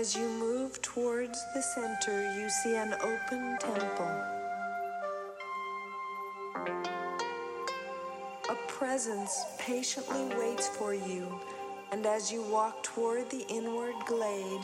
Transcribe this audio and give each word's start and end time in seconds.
as 0.00 0.16
you 0.16 0.26
move 0.26 0.80
towards 0.80 1.44
the 1.52 1.60
center, 1.60 2.32
you 2.32 2.48
see 2.48 2.74
an 2.74 2.94
open 3.02 3.58
temple. 3.60 4.24
A 8.48 8.54
presence 8.66 9.44
patiently 9.58 10.24
waits 10.38 10.68
for 10.68 10.94
you, 10.94 11.38
and 11.92 12.06
as 12.06 12.32
you 12.32 12.42
walk 12.44 12.82
toward 12.82 13.28
the 13.28 13.44
inward 13.50 13.94
glade, 14.06 14.62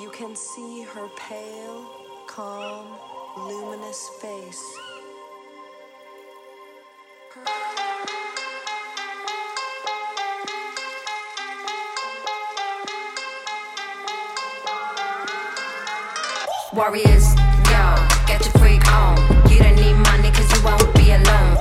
you 0.00 0.08
can 0.14 0.34
see 0.34 0.84
her 0.84 1.06
pale, 1.18 1.86
calm, 2.26 2.86
luminous 3.36 4.08
face. 4.22 4.85
Warriors, 16.76 17.32
yo, 17.72 17.96
get 18.28 18.44
your 18.44 18.52
freak 18.60 18.84
on. 18.92 19.16
You 19.48 19.60
don't 19.60 19.76
need 19.76 19.96
money 19.96 20.28
cause 20.28 20.44
you 20.52 20.62
won't 20.62 20.84
be 20.92 21.08
alone. 21.08 21.56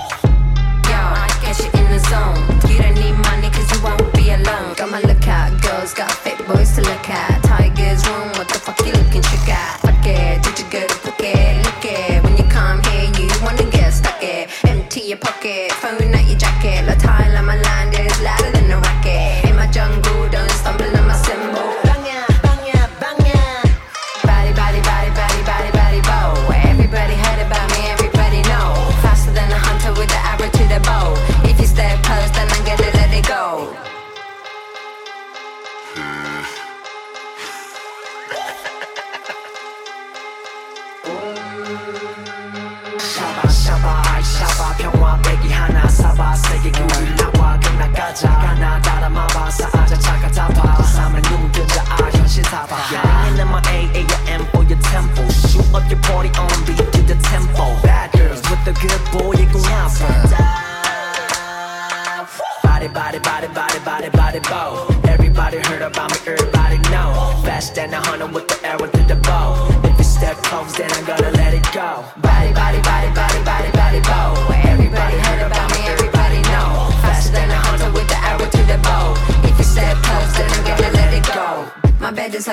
Yo, 0.92 1.00
get 1.40 1.56
you 1.56 1.72
in 1.72 1.88
the 1.88 2.04
zone. 2.12 2.36
You 2.70 2.84
don't 2.84 2.96
need 2.96 3.16
money 3.24 3.50
cause 3.50 3.72
you 3.72 3.82
won't 3.82 4.12
be 4.12 4.32
alone. 4.32 4.76
Got 4.76 4.92
my 4.92 5.00
lookout, 5.00 5.56
girls 5.62 5.94
got 5.94 6.12
fit 6.12 6.38
boys 6.46 6.76
to 6.76 6.82
look 6.82 7.08
at. 7.08 7.42
Tigers 7.44 8.06
room, 8.10 8.28
what 8.36 8.50
the 8.50 8.60
fuck 8.60 8.78
you 8.86 8.92
looking 8.92 9.22
trick 9.22 9.48
at? 9.48 9.80
Fuck 9.80 10.06
it, 10.06 10.44
did 10.44 10.60
you 10.60 10.66
go 10.70 10.86
to 10.86 10.96
Phuket? 10.96 11.64
Look 11.64 11.86
it, 11.86 12.22
when 12.22 12.36
you 12.36 12.44
come 12.52 12.84
here, 12.84 13.08
you 13.16 13.32
wanna 13.42 13.64
get 13.72 13.94
stuck 13.94 14.22
it. 14.22 14.50
Empty 14.68 15.00
your 15.00 15.18
pocket, 15.18 15.72
phone 15.72 16.14
out 16.14 16.28
your 16.28 16.38
jacket. 16.38 16.84
La 16.88 16.96
Thailand, 16.96 17.46
my 17.46 17.56
land 17.56 17.96
is 17.98 18.20
louder 18.20 18.52
than 18.52 18.70
a 18.70 18.80
racket. 18.82 19.50
In 19.50 19.56
my 19.56 19.68
jungle, 19.72 20.28
don't 20.28 20.45
party 56.06 56.30
on 56.38 56.66
beat 56.66 56.78
to 56.78 57.02
the 57.04 57.18
tempo 57.30 57.66
Bad 57.84 58.12
girls 58.14 58.42
with 58.50 58.64
the 58.66 58.74
good 58.84 59.02
boy 59.12 59.34
you 59.40 59.48
gon' 59.52 59.64
have 59.64 60.56
Body, 62.64 62.88
body, 62.88 63.20
body, 63.20 63.48
body, 63.48 63.80
body, 63.80 64.10
body, 64.10 64.40
bow. 64.40 64.88
Everybody 65.08 65.58
heard 65.58 65.82
about 65.82 66.12
me, 66.12 66.18
everybody 66.28 66.78
know. 66.90 67.34
Faster 67.44 67.76
than 67.76 67.94
a 67.94 68.02
hunter 68.02 68.28
with 68.28 68.48
the 68.48 68.58
arrow 68.68 68.88
to 68.88 69.04
the 69.04 69.16
bow. 69.16 69.68
If 69.84 69.98
you 69.98 70.04
step 70.04 70.36
close, 70.38 70.76
then 70.78 70.92
I'm 70.92 71.06
gonna 71.06 71.25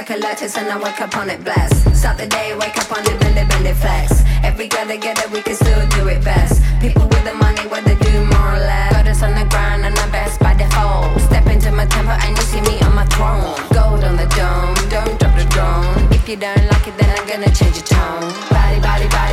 like 0.08 0.42
a 0.42 0.58
and 0.58 0.68
I 0.68 0.78
wake 0.82 1.00
up 1.00 1.16
on 1.16 1.30
it 1.30 1.44
blessed. 1.44 1.94
Start 1.94 2.18
the 2.18 2.26
day, 2.26 2.56
wake 2.58 2.76
up 2.76 2.90
on 2.90 3.04
it, 3.06 3.20
bend 3.20 3.38
it, 3.38 3.48
bend 3.48 3.66
it, 3.66 3.76
flex. 3.76 4.24
Every 4.42 4.66
girl 4.66 4.86
together, 4.86 5.22
we 5.32 5.42
can 5.42 5.54
still 5.54 5.86
do 5.90 6.08
it 6.08 6.24
best. 6.24 6.60
People 6.80 7.06
with 7.06 7.24
the 7.24 7.34
money, 7.34 7.62
what 7.68 7.84
they 7.84 7.94
do 7.94 8.24
more 8.34 8.54
or 8.54 8.58
less. 8.58 9.06
Us 9.06 9.22
on 9.22 9.34
the 9.38 9.46
ground 9.50 9.84
and 9.84 9.96
I'm 9.96 10.10
best 10.10 10.40
by 10.40 10.54
default. 10.54 11.20
Step 11.20 11.46
into 11.46 11.70
my 11.70 11.86
temple 11.86 12.18
and 12.18 12.36
you 12.36 12.42
see 12.42 12.60
me 12.62 12.82
on 12.82 12.94
my 12.96 13.06
throne. 13.14 13.54
Gold 13.70 14.02
on 14.02 14.16
the 14.16 14.26
dome, 14.34 14.74
don't 14.90 15.14
drop 15.20 15.34
the 15.38 15.46
drone. 15.54 16.10
If 16.10 16.28
you 16.28 16.36
don't 16.36 16.66
like 16.66 16.88
it, 16.88 16.98
then 16.98 17.08
I'm 17.14 17.26
gonna 17.28 17.52
change 17.54 17.76
your 17.76 17.86
tone. 17.86 18.26
Body, 18.50 18.80
body, 18.80 19.06
body, 19.06 19.31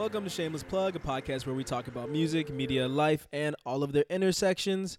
Welcome 0.00 0.24
to 0.24 0.30
Shameless 0.30 0.62
Plug, 0.62 0.96
a 0.96 0.98
podcast 0.98 1.44
where 1.44 1.54
we 1.54 1.62
talk 1.62 1.86
about 1.86 2.08
music, 2.08 2.48
media, 2.48 2.88
life, 2.88 3.28
and 3.34 3.54
all 3.66 3.82
of 3.82 3.92
their 3.92 4.06
intersections. 4.08 4.96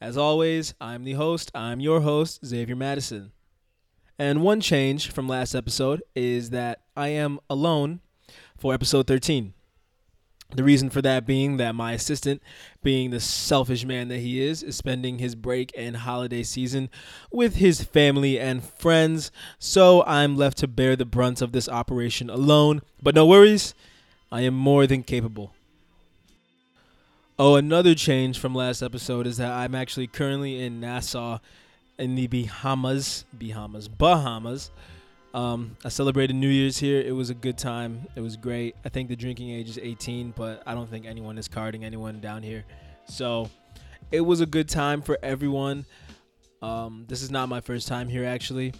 As 0.00 0.16
always, 0.16 0.74
I'm 0.80 1.02
the 1.02 1.14
host. 1.14 1.50
I'm 1.56 1.80
your 1.80 2.02
host, 2.02 2.46
Xavier 2.46 2.76
Madison. 2.76 3.32
And 4.16 4.42
one 4.42 4.60
change 4.60 5.10
from 5.10 5.26
last 5.26 5.56
episode 5.56 6.04
is 6.14 6.50
that 6.50 6.82
I 6.96 7.08
am 7.08 7.40
alone 7.50 7.98
for 8.56 8.72
episode 8.72 9.08
13. 9.08 9.54
The 10.54 10.62
reason 10.62 10.88
for 10.88 11.02
that 11.02 11.26
being 11.26 11.56
that 11.56 11.74
my 11.74 11.90
assistant, 11.90 12.40
being 12.80 13.10
the 13.10 13.18
selfish 13.18 13.84
man 13.84 14.06
that 14.06 14.18
he 14.18 14.40
is, 14.40 14.62
is 14.62 14.76
spending 14.76 15.18
his 15.18 15.34
break 15.34 15.72
and 15.76 15.96
holiday 15.96 16.44
season 16.44 16.90
with 17.32 17.56
his 17.56 17.82
family 17.82 18.38
and 18.38 18.62
friends. 18.62 19.32
So 19.58 20.04
I'm 20.04 20.36
left 20.36 20.58
to 20.58 20.68
bear 20.68 20.94
the 20.94 21.04
brunt 21.04 21.42
of 21.42 21.50
this 21.50 21.68
operation 21.68 22.30
alone. 22.30 22.82
But 23.02 23.16
no 23.16 23.26
worries, 23.26 23.74
I 24.34 24.40
am 24.40 24.54
more 24.54 24.84
than 24.88 25.04
capable. 25.04 25.54
Oh, 27.38 27.54
another 27.54 27.94
change 27.94 28.40
from 28.40 28.52
last 28.52 28.82
episode 28.82 29.28
is 29.28 29.36
that 29.36 29.52
I'm 29.52 29.76
actually 29.76 30.08
currently 30.08 30.60
in 30.60 30.80
Nassau 30.80 31.38
in 32.00 32.16
the 32.16 32.26
Bahamas, 32.26 33.26
Bahamas, 33.32 33.86
Bahamas. 33.86 34.72
Um, 35.34 35.76
I 35.84 35.88
celebrated 35.88 36.34
New 36.34 36.48
Year's 36.48 36.76
here. 36.76 37.00
It 37.00 37.12
was 37.12 37.30
a 37.30 37.34
good 37.34 37.56
time. 37.56 38.08
It 38.16 38.22
was 38.22 38.36
great. 38.36 38.74
I 38.84 38.88
think 38.88 39.08
the 39.08 39.14
drinking 39.14 39.50
age 39.50 39.68
is 39.68 39.78
18, 39.80 40.34
but 40.36 40.64
I 40.66 40.74
don't 40.74 40.90
think 40.90 41.06
anyone 41.06 41.38
is 41.38 41.46
carding 41.46 41.84
anyone 41.84 42.18
down 42.18 42.42
here. 42.42 42.64
So 43.06 43.48
it 44.10 44.22
was 44.22 44.40
a 44.40 44.46
good 44.46 44.68
time 44.68 45.00
for 45.00 45.16
everyone. 45.22 45.86
Um, 46.60 47.04
this 47.06 47.22
is 47.22 47.30
not 47.30 47.48
my 47.48 47.60
first 47.60 47.86
time 47.86 48.08
here, 48.08 48.24
actually. 48.24 48.74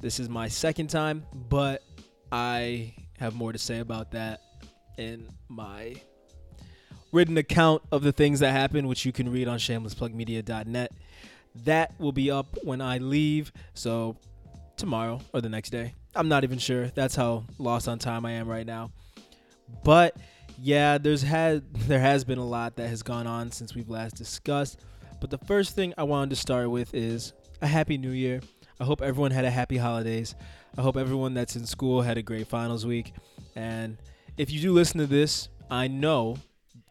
This 0.00 0.20
is 0.20 0.28
my 0.28 0.46
second 0.46 0.86
time, 0.86 1.26
but 1.48 1.82
I 2.30 2.94
have 3.18 3.34
more 3.34 3.50
to 3.50 3.58
say 3.58 3.80
about 3.80 4.12
that 4.12 4.40
in 4.98 5.28
my 5.48 5.94
written 7.12 7.38
account 7.38 7.82
of 7.92 8.02
the 8.02 8.12
things 8.12 8.40
that 8.40 8.52
happened, 8.52 8.88
which 8.88 9.04
you 9.04 9.12
can 9.12 9.30
read 9.30 9.48
on 9.48 9.58
shamelessplugmedia.net. 9.58 10.92
That 11.64 11.94
will 12.00 12.12
be 12.12 12.30
up 12.30 12.58
when 12.64 12.80
I 12.80 12.98
leave, 12.98 13.52
so 13.74 14.16
tomorrow 14.76 15.20
or 15.32 15.40
the 15.40 15.48
next 15.48 15.70
day. 15.70 15.94
I'm 16.16 16.28
not 16.28 16.44
even 16.44 16.58
sure. 16.58 16.88
That's 16.88 17.14
how 17.14 17.44
lost 17.58 17.88
on 17.88 17.98
time 17.98 18.26
I 18.26 18.32
am 18.32 18.48
right 18.48 18.66
now. 18.66 18.90
But 19.84 20.16
yeah, 20.60 20.98
there's 20.98 21.22
had 21.22 21.72
there 21.74 22.00
has 22.00 22.24
been 22.24 22.38
a 22.38 22.44
lot 22.44 22.76
that 22.76 22.88
has 22.88 23.02
gone 23.02 23.26
on 23.26 23.50
since 23.52 23.74
we've 23.74 23.88
last 23.88 24.16
discussed. 24.16 24.80
But 25.20 25.30
the 25.30 25.38
first 25.38 25.74
thing 25.74 25.94
I 25.96 26.02
wanted 26.02 26.30
to 26.30 26.36
start 26.36 26.70
with 26.70 26.92
is 26.94 27.32
a 27.62 27.66
happy 27.66 27.96
new 27.96 28.10
year. 28.10 28.40
I 28.80 28.84
hope 28.84 29.00
everyone 29.00 29.30
had 29.30 29.44
a 29.44 29.50
happy 29.50 29.76
holidays. 29.76 30.34
I 30.76 30.82
hope 30.82 30.96
everyone 30.96 31.34
that's 31.34 31.54
in 31.54 31.64
school 31.64 32.02
had 32.02 32.18
a 32.18 32.22
great 32.22 32.48
finals 32.48 32.84
week. 32.84 33.12
And 33.54 33.96
if 34.36 34.50
you 34.50 34.60
do 34.60 34.72
listen 34.72 34.98
to 34.98 35.06
this, 35.06 35.48
I 35.70 35.88
know 35.88 36.36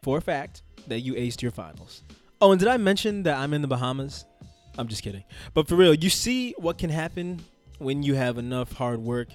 for 0.02 0.18
a 0.18 0.20
fact 0.20 0.62
that 0.88 1.00
you 1.00 1.14
aced 1.14 1.42
your 1.42 1.50
finals. 1.50 2.02
Oh, 2.40 2.52
and 2.52 2.58
did 2.58 2.68
I 2.68 2.76
mention 2.76 3.22
that 3.24 3.38
I'm 3.38 3.54
in 3.54 3.62
the 3.62 3.68
Bahamas? 3.68 4.24
I'm 4.76 4.88
just 4.88 5.02
kidding. 5.02 5.24
But 5.52 5.68
for 5.68 5.76
real, 5.76 5.94
you 5.94 6.10
see 6.10 6.54
what 6.58 6.78
can 6.78 6.90
happen 6.90 7.40
when 7.78 8.02
you 8.02 8.14
have 8.14 8.38
enough 8.38 8.72
hard 8.72 9.00
work, 9.00 9.28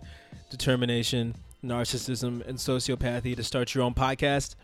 determination, 0.50 1.36
narcissism, 1.64 2.46
and 2.48 2.58
sociopathy 2.58 3.36
to 3.36 3.44
start 3.44 3.74
your 3.74 3.84
own 3.84 3.94
podcast. 3.94 4.56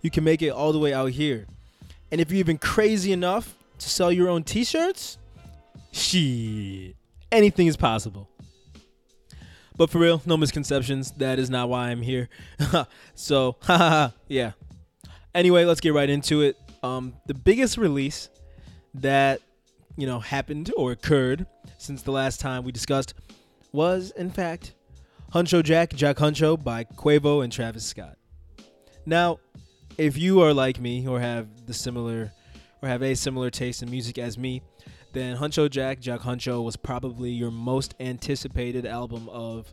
You 0.00 0.10
can 0.10 0.24
make 0.24 0.42
it 0.42 0.50
all 0.50 0.72
the 0.72 0.78
way 0.78 0.92
out 0.92 1.10
here. 1.10 1.46
And 2.10 2.20
if 2.20 2.30
you're 2.30 2.38
even 2.38 2.58
crazy 2.58 3.12
enough 3.12 3.54
to 3.78 3.90
sell 3.90 4.12
your 4.12 4.28
own 4.28 4.44
t 4.44 4.64
shirts, 4.64 5.18
shit, 5.92 6.96
anything 7.32 7.66
is 7.66 7.76
possible. 7.76 8.28
But 9.76 9.90
for 9.90 9.98
real, 9.98 10.22
no 10.24 10.36
misconceptions. 10.36 11.12
That 11.12 11.38
is 11.38 11.50
not 11.50 11.68
why 11.68 11.90
I'm 11.90 12.02
here. 12.02 12.28
so, 13.14 13.56
yeah. 14.28 14.52
Anyway, 15.34 15.64
let's 15.64 15.80
get 15.80 15.94
right 15.94 16.08
into 16.08 16.42
it. 16.42 16.56
Um, 16.82 17.14
the 17.26 17.34
biggest 17.34 17.76
release 17.76 18.28
that 18.94 19.40
you 19.96 20.06
know 20.06 20.20
happened 20.20 20.70
or 20.76 20.92
occurred 20.92 21.46
since 21.78 22.02
the 22.02 22.12
last 22.12 22.40
time 22.40 22.62
we 22.64 22.70
discussed 22.72 23.14
was, 23.72 24.12
in 24.12 24.30
fact, 24.30 24.74
Huncho 25.32 25.62
Jack, 25.62 25.92
Jack 25.94 26.18
Huncho 26.18 26.62
by 26.62 26.84
Quavo 26.84 27.42
and 27.42 27.52
Travis 27.52 27.84
Scott. 27.84 28.16
Now, 29.04 29.40
if 29.98 30.16
you 30.16 30.40
are 30.42 30.54
like 30.54 30.80
me 30.80 31.06
or 31.08 31.20
have 31.20 31.66
the 31.66 31.74
similar 31.74 32.32
or 32.80 32.88
have 32.88 33.02
a 33.02 33.14
similar 33.14 33.50
taste 33.50 33.82
in 33.82 33.90
music 33.90 34.18
as 34.18 34.38
me, 34.38 34.62
then 35.14 35.36
Huncho 35.36 35.70
Jack, 35.70 36.00
Jack 36.00 36.20
Huncho 36.20 36.62
was 36.62 36.76
probably 36.76 37.30
your 37.30 37.50
most 37.50 37.94
anticipated 38.00 38.84
album 38.84 39.28
of, 39.30 39.72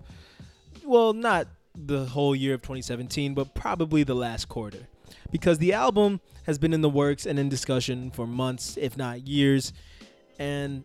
well, 0.86 1.14
not 1.14 1.48
the 1.76 2.06
whole 2.06 2.36
year 2.36 2.54
of 2.54 2.62
2017, 2.62 3.34
but 3.34 3.54
probably 3.54 4.04
the 4.04 4.14
last 4.14 4.48
quarter. 4.48 4.88
Because 5.32 5.58
the 5.58 5.74
album 5.74 6.22
has 6.46 6.58
been 6.58 6.74
in 6.74 6.82
the 6.82 6.90
works 6.90 7.26
and 7.26 7.40
in 7.40 7.50
discussion 7.50 8.12
for 8.12 8.28
months, 8.28 8.78
if 8.78 8.98
not 8.98 9.28
years. 9.28 9.74
And 10.40 10.84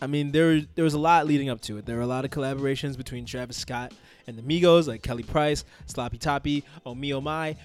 I 0.00 0.06
mean, 0.06 0.32
there 0.32 0.62
there 0.74 0.84
was 0.84 0.94
a 0.94 0.98
lot 0.98 1.26
leading 1.26 1.48
up 1.48 1.60
to 1.62 1.78
it. 1.78 1.86
There 1.86 1.96
were 1.96 2.02
a 2.02 2.06
lot 2.06 2.24
of 2.24 2.30
collaborations 2.30 2.96
between 2.96 3.24
Travis 3.24 3.56
Scott 3.56 3.92
and 4.26 4.36
the 4.36 4.42
Migos, 4.42 4.88
like 4.88 5.02
Kelly 5.02 5.22
Price, 5.22 5.64
Sloppy 5.86 6.18
Toppy, 6.18 6.64
Oh 6.84 6.94
Me 6.94 7.12
Oh 7.14 7.20
My, 7.20 7.56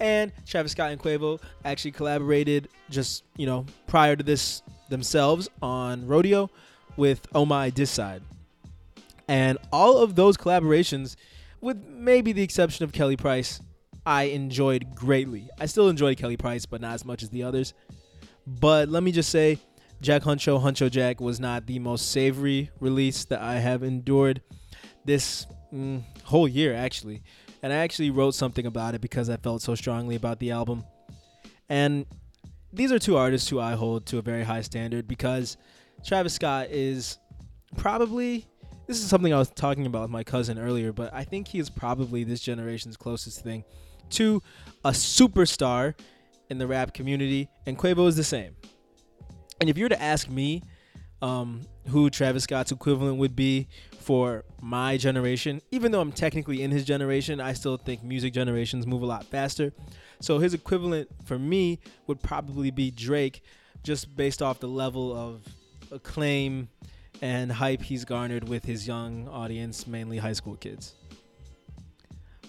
and 0.00 0.32
Travis 0.46 0.72
Scott 0.72 0.90
and 0.90 1.00
Quavo 1.00 1.40
actually 1.64 1.92
collaborated 1.92 2.68
just 2.90 3.24
you 3.36 3.46
know 3.46 3.66
prior 3.86 4.16
to 4.16 4.22
this 4.22 4.62
themselves 4.88 5.48
on 5.62 6.06
Rodeo 6.06 6.50
with 6.96 7.26
Oh 7.34 7.44
My 7.44 7.70
Dis 7.70 7.90
Side, 7.90 8.22
and 9.28 9.58
all 9.72 9.98
of 9.98 10.14
those 10.14 10.36
collaborations, 10.36 11.16
with 11.60 11.84
maybe 11.86 12.32
the 12.32 12.42
exception 12.42 12.84
of 12.84 12.92
Kelly 12.92 13.16
Price, 13.16 13.60
I 14.04 14.24
enjoyed 14.24 14.94
greatly. 14.94 15.48
I 15.58 15.66
still 15.66 15.88
enjoyed 15.88 16.16
Kelly 16.16 16.36
Price, 16.36 16.64
but 16.64 16.80
not 16.80 16.94
as 16.94 17.04
much 17.04 17.22
as 17.22 17.30
the 17.30 17.42
others. 17.42 17.74
But 18.46 18.88
let 18.88 19.02
me 19.02 19.10
just 19.10 19.30
say, 19.30 19.58
Jack 20.00 20.22
Huncho, 20.22 20.62
Huncho 20.62 20.90
Jack 20.90 21.20
was 21.20 21.40
not 21.40 21.66
the 21.66 21.80
most 21.80 22.12
savory 22.12 22.70
release 22.80 23.24
that 23.26 23.40
I 23.40 23.58
have 23.58 23.82
endured 23.82 24.42
this 25.04 25.46
mm, 25.72 26.02
whole 26.22 26.46
year, 26.46 26.74
actually. 26.74 27.22
And 27.62 27.72
I 27.72 27.76
actually 27.76 28.10
wrote 28.10 28.34
something 28.34 28.66
about 28.66 28.94
it 28.94 29.00
because 29.00 29.28
I 29.28 29.36
felt 29.36 29.62
so 29.62 29.74
strongly 29.74 30.14
about 30.14 30.38
the 30.38 30.52
album. 30.52 30.84
And 31.68 32.06
these 32.76 32.92
are 32.92 32.98
two 32.98 33.16
artists 33.16 33.48
who 33.48 33.58
I 33.58 33.72
hold 33.72 34.06
to 34.06 34.18
a 34.18 34.22
very 34.22 34.44
high 34.44 34.60
standard 34.60 35.08
because 35.08 35.56
Travis 36.04 36.34
Scott 36.34 36.68
is 36.70 37.18
probably 37.76 38.46
this 38.86 39.00
is 39.00 39.08
something 39.08 39.32
I 39.32 39.38
was 39.38 39.50
talking 39.50 39.86
about 39.86 40.02
with 40.02 40.10
my 40.10 40.22
cousin 40.22 40.58
earlier, 40.58 40.92
but 40.92 41.12
I 41.12 41.24
think 41.24 41.48
he 41.48 41.58
is 41.58 41.68
probably 41.68 42.22
this 42.22 42.40
generation's 42.40 42.96
closest 42.96 43.42
thing 43.42 43.64
to 44.10 44.40
a 44.84 44.90
superstar 44.90 45.98
in 46.50 46.58
the 46.58 46.66
rap 46.68 46.94
community, 46.94 47.48
and 47.66 47.76
Quavo 47.76 48.06
is 48.06 48.14
the 48.14 48.22
same. 48.22 48.54
And 49.60 49.68
if 49.68 49.76
you 49.76 49.86
were 49.86 49.88
to 49.88 50.00
ask 50.00 50.28
me 50.28 50.62
um, 51.20 51.62
who 51.88 52.10
Travis 52.10 52.44
Scott's 52.44 52.70
equivalent 52.70 53.18
would 53.18 53.34
be 53.34 53.66
for 54.06 54.44
my 54.62 54.96
generation, 54.96 55.60
even 55.72 55.90
though 55.90 56.00
I'm 56.00 56.12
technically 56.12 56.62
in 56.62 56.70
his 56.70 56.84
generation, 56.84 57.40
I 57.40 57.54
still 57.54 57.76
think 57.76 58.04
music 58.04 58.32
generations 58.32 58.86
move 58.86 59.02
a 59.02 59.06
lot 59.06 59.24
faster. 59.24 59.72
So 60.20 60.38
his 60.38 60.54
equivalent 60.54 61.08
for 61.24 61.40
me 61.40 61.80
would 62.06 62.22
probably 62.22 62.70
be 62.70 62.92
Drake, 62.92 63.42
just 63.82 64.14
based 64.14 64.42
off 64.42 64.60
the 64.60 64.68
level 64.68 65.12
of 65.12 65.42
acclaim 65.90 66.68
and 67.20 67.50
hype 67.50 67.82
he's 67.82 68.04
garnered 68.04 68.48
with 68.48 68.64
his 68.64 68.86
young 68.86 69.26
audience, 69.26 69.88
mainly 69.88 70.18
high 70.18 70.34
school 70.34 70.54
kids. 70.54 70.94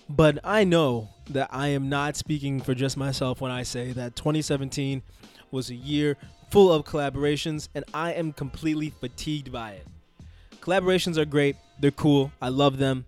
But 0.07 0.38
I 0.44 0.63
know 0.63 1.09
that 1.31 1.50
I 1.51 1.69
am 1.69 1.89
not 1.89 2.15
speaking 2.15 2.62
for 2.62 2.75
just 2.75 2.98
myself 2.98 3.42
when 3.42 3.51
I 3.51 3.63
say 3.63 3.94
that 3.94 4.15
2017 4.15 5.01
was 5.50 5.71
a 5.71 5.75
year 5.75 6.18
full 6.51 6.71
of 6.71 6.86
collaborations, 6.86 7.68
and 7.74 7.83
I 7.95 8.13
am 8.13 8.31
completely 8.31 8.92
fatigued 8.92 9.51
by 9.51 9.71
it. 9.71 9.88
Collaborations 10.68 11.16
are 11.18 11.24
great, 11.24 11.56
they're 11.80 11.92
cool, 11.92 12.30
I 12.42 12.50
love 12.50 12.78
them, 12.78 13.06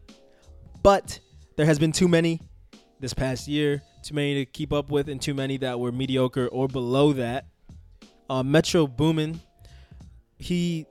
but 0.82 1.20
there 1.58 1.66
has 1.66 1.78
been 1.78 1.92
too 1.92 2.08
many 2.08 2.40
this 3.02 3.14
past 3.14 3.50
year, 3.50 3.82
too 4.02 4.14
many 4.14 4.36
to 4.36 4.46
keep 4.46 4.72
up 4.72 4.90
with, 4.90 5.10
and 5.10 5.22
too 5.22 5.34
many 5.34 5.58
that 5.58 5.78
were 5.78 5.92
mediocre 5.92 6.48
or 6.48 6.70
below 6.70 7.12
that. 7.12 7.48
Uh, 8.30 8.44
Metro 8.44 8.88
Boomin, 8.88 9.42
he 10.38 10.86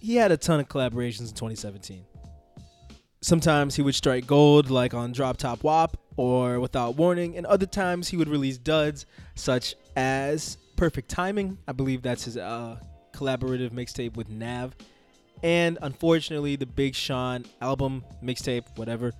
he 0.00 0.16
had 0.16 0.32
a 0.32 0.36
ton 0.36 0.58
of 0.58 0.66
collaborations 0.66 1.28
in 1.28 1.36
2017. 1.36 2.04
Sometimes 3.22 3.76
he 3.76 3.82
would 3.82 3.94
strike 3.94 4.26
gold, 4.26 4.70
like 4.70 4.92
on 4.92 5.14
Droptopwop 5.14 5.94
or 6.16 6.58
Without 6.58 6.96
Warning, 6.96 7.36
and 7.36 7.46
other 7.46 7.66
times 7.66 8.08
he 8.08 8.16
would 8.16 8.28
release 8.28 8.58
duds, 8.58 9.06
such 9.36 9.76
as 9.94 10.58
Perfect 10.76 11.08
Timing. 11.08 11.58
I 11.68 11.70
believe 11.70 12.02
that's 12.02 12.24
his 12.24 12.36
uh, 12.36 12.80
collaborative 13.12 13.70
mixtape 13.70 14.16
with 14.16 14.28
Nav. 14.28 14.74
And 15.42 15.78
unfortunately, 15.82 16.56
the 16.56 16.66
Big 16.66 16.94
Sean 16.94 17.44
album, 17.60 18.04
mixtape, 18.22 18.64
whatever, 18.76 19.12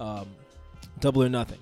um, 0.00 0.26
Double 1.00 1.22
or 1.22 1.28
Nothing, 1.28 1.58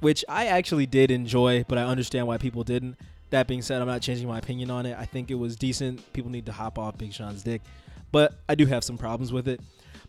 which 0.00 0.24
I 0.28 0.46
actually 0.46 0.86
did 0.86 1.10
enjoy, 1.10 1.64
but 1.68 1.78
I 1.78 1.84
understand 1.84 2.26
why 2.26 2.38
people 2.38 2.64
didn't. 2.64 2.96
That 3.30 3.48
being 3.48 3.62
said, 3.62 3.80
I'm 3.80 3.88
not 3.88 4.02
changing 4.02 4.28
my 4.28 4.38
opinion 4.38 4.70
on 4.70 4.84
it. 4.84 4.96
I 4.98 5.06
think 5.06 5.30
it 5.30 5.34
was 5.34 5.56
decent. 5.56 6.12
People 6.12 6.30
need 6.30 6.46
to 6.46 6.52
hop 6.52 6.78
off 6.78 6.98
Big 6.98 7.12
Sean's 7.12 7.42
dick, 7.42 7.62
but 8.10 8.34
I 8.48 8.54
do 8.54 8.66
have 8.66 8.84
some 8.84 8.98
problems 8.98 9.32
with 9.32 9.48
it. 9.48 9.60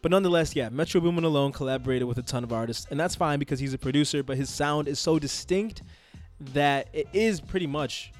But 0.01 0.11
nonetheless, 0.11 0.53
yeah, 0.53 0.67
Metro 0.67 0.99
Boomin 0.99 1.23
alone 1.23 1.53
collaborated 1.53 2.05
with 2.05 2.17
a 2.17 2.21
ton 2.21 2.43
of 2.43 2.51
artists, 2.51 2.85
and 2.91 2.99
that's 2.99 3.15
fine 3.15 3.39
because 3.39 3.59
he's 3.61 3.73
a 3.73 3.77
producer. 3.77 4.21
But 4.21 4.35
his 4.35 4.49
sound 4.49 4.89
is 4.89 4.99
so 4.99 5.17
distinct 5.17 5.81
that 6.51 6.89
it 6.91 7.07
is 7.13 7.39
pretty 7.39 7.67
much 7.67 8.11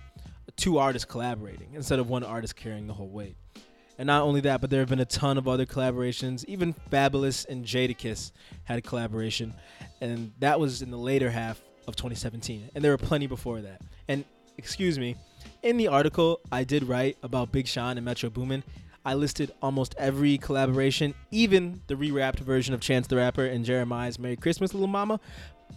two 0.55 0.77
artists 0.77 1.05
collaborating 1.05 1.67
instead 1.73 1.99
of 1.99 2.09
one 2.09 2.23
artist 2.23 2.55
carrying 2.55 2.87
the 2.87 2.93
whole 2.93 3.09
weight. 3.09 3.35
And 3.97 4.07
not 4.07 4.23
only 4.23 4.41
that, 4.41 4.59
but 4.59 4.69
there 4.69 4.79
have 4.79 4.89
been 4.89 4.99
a 4.99 5.05
ton 5.05 5.37
of 5.37 5.47
other 5.47 5.65
collaborations. 5.65 6.43
Even 6.45 6.73
Fabolous 6.91 7.45
and 7.47 7.63
Jadakiss 7.63 8.31
had 8.63 8.79
a 8.79 8.81
collaboration, 8.81 9.53
and 10.01 10.31
that 10.39 10.59
was 10.59 10.81
in 10.81 10.89
the 10.89 10.97
later 10.97 11.29
half 11.29 11.61
of 11.87 11.95
2017. 11.95 12.71
And 12.73 12.83
there 12.83 12.91
were 12.91 12.97
plenty 12.97 13.27
before 13.27 13.61
that. 13.61 13.81
And 14.07 14.25
excuse 14.57 14.97
me, 14.97 15.15
in 15.61 15.77
the 15.77 15.87
article 15.89 16.39
I 16.51 16.63
did 16.63 16.83
write 16.83 17.17
about 17.21 17.51
Big 17.51 17.67
Sean 17.67 17.97
and 17.97 18.05
Metro 18.05 18.29
Boomin, 18.29 18.63
I 19.05 19.13
listed 19.15 19.51
almost 19.61 19.93
every 19.97 20.37
collaboration, 20.37 21.13
even 21.29 21.81
the 21.87 21.95
re-rapped 21.95 22.39
version 22.39 22.73
of 22.73 22.79
Chance 22.79 23.07
the 23.07 23.17
Rapper 23.17 23.45
and 23.45 23.65
Jeremih's 23.65 24.17
"Merry 24.17 24.37
Christmas, 24.37 24.73
Little 24.73 24.87
Mama." 24.87 25.19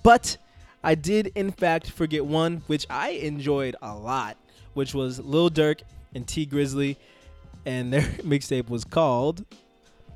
But 0.03 0.37
I 0.85 0.95
did, 0.95 1.33
in 1.35 1.51
fact, 1.51 1.91
forget 1.91 2.25
one 2.25 2.63
which 2.69 2.87
I 2.89 3.11
enjoyed 3.11 3.75
a 3.83 3.97
lot, 3.97 4.37
which 4.75 4.95
was 4.95 5.19
Lil 5.19 5.51
Durk 5.51 5.81
and 6.15 6.27
Tee 6.27 6.47
Grizzley, 6.47 6.97
and 7.67 7.93
their 7.93 8.01
mixtape 8.23 8.71
was 8.71 8.85
called 8.85 9.45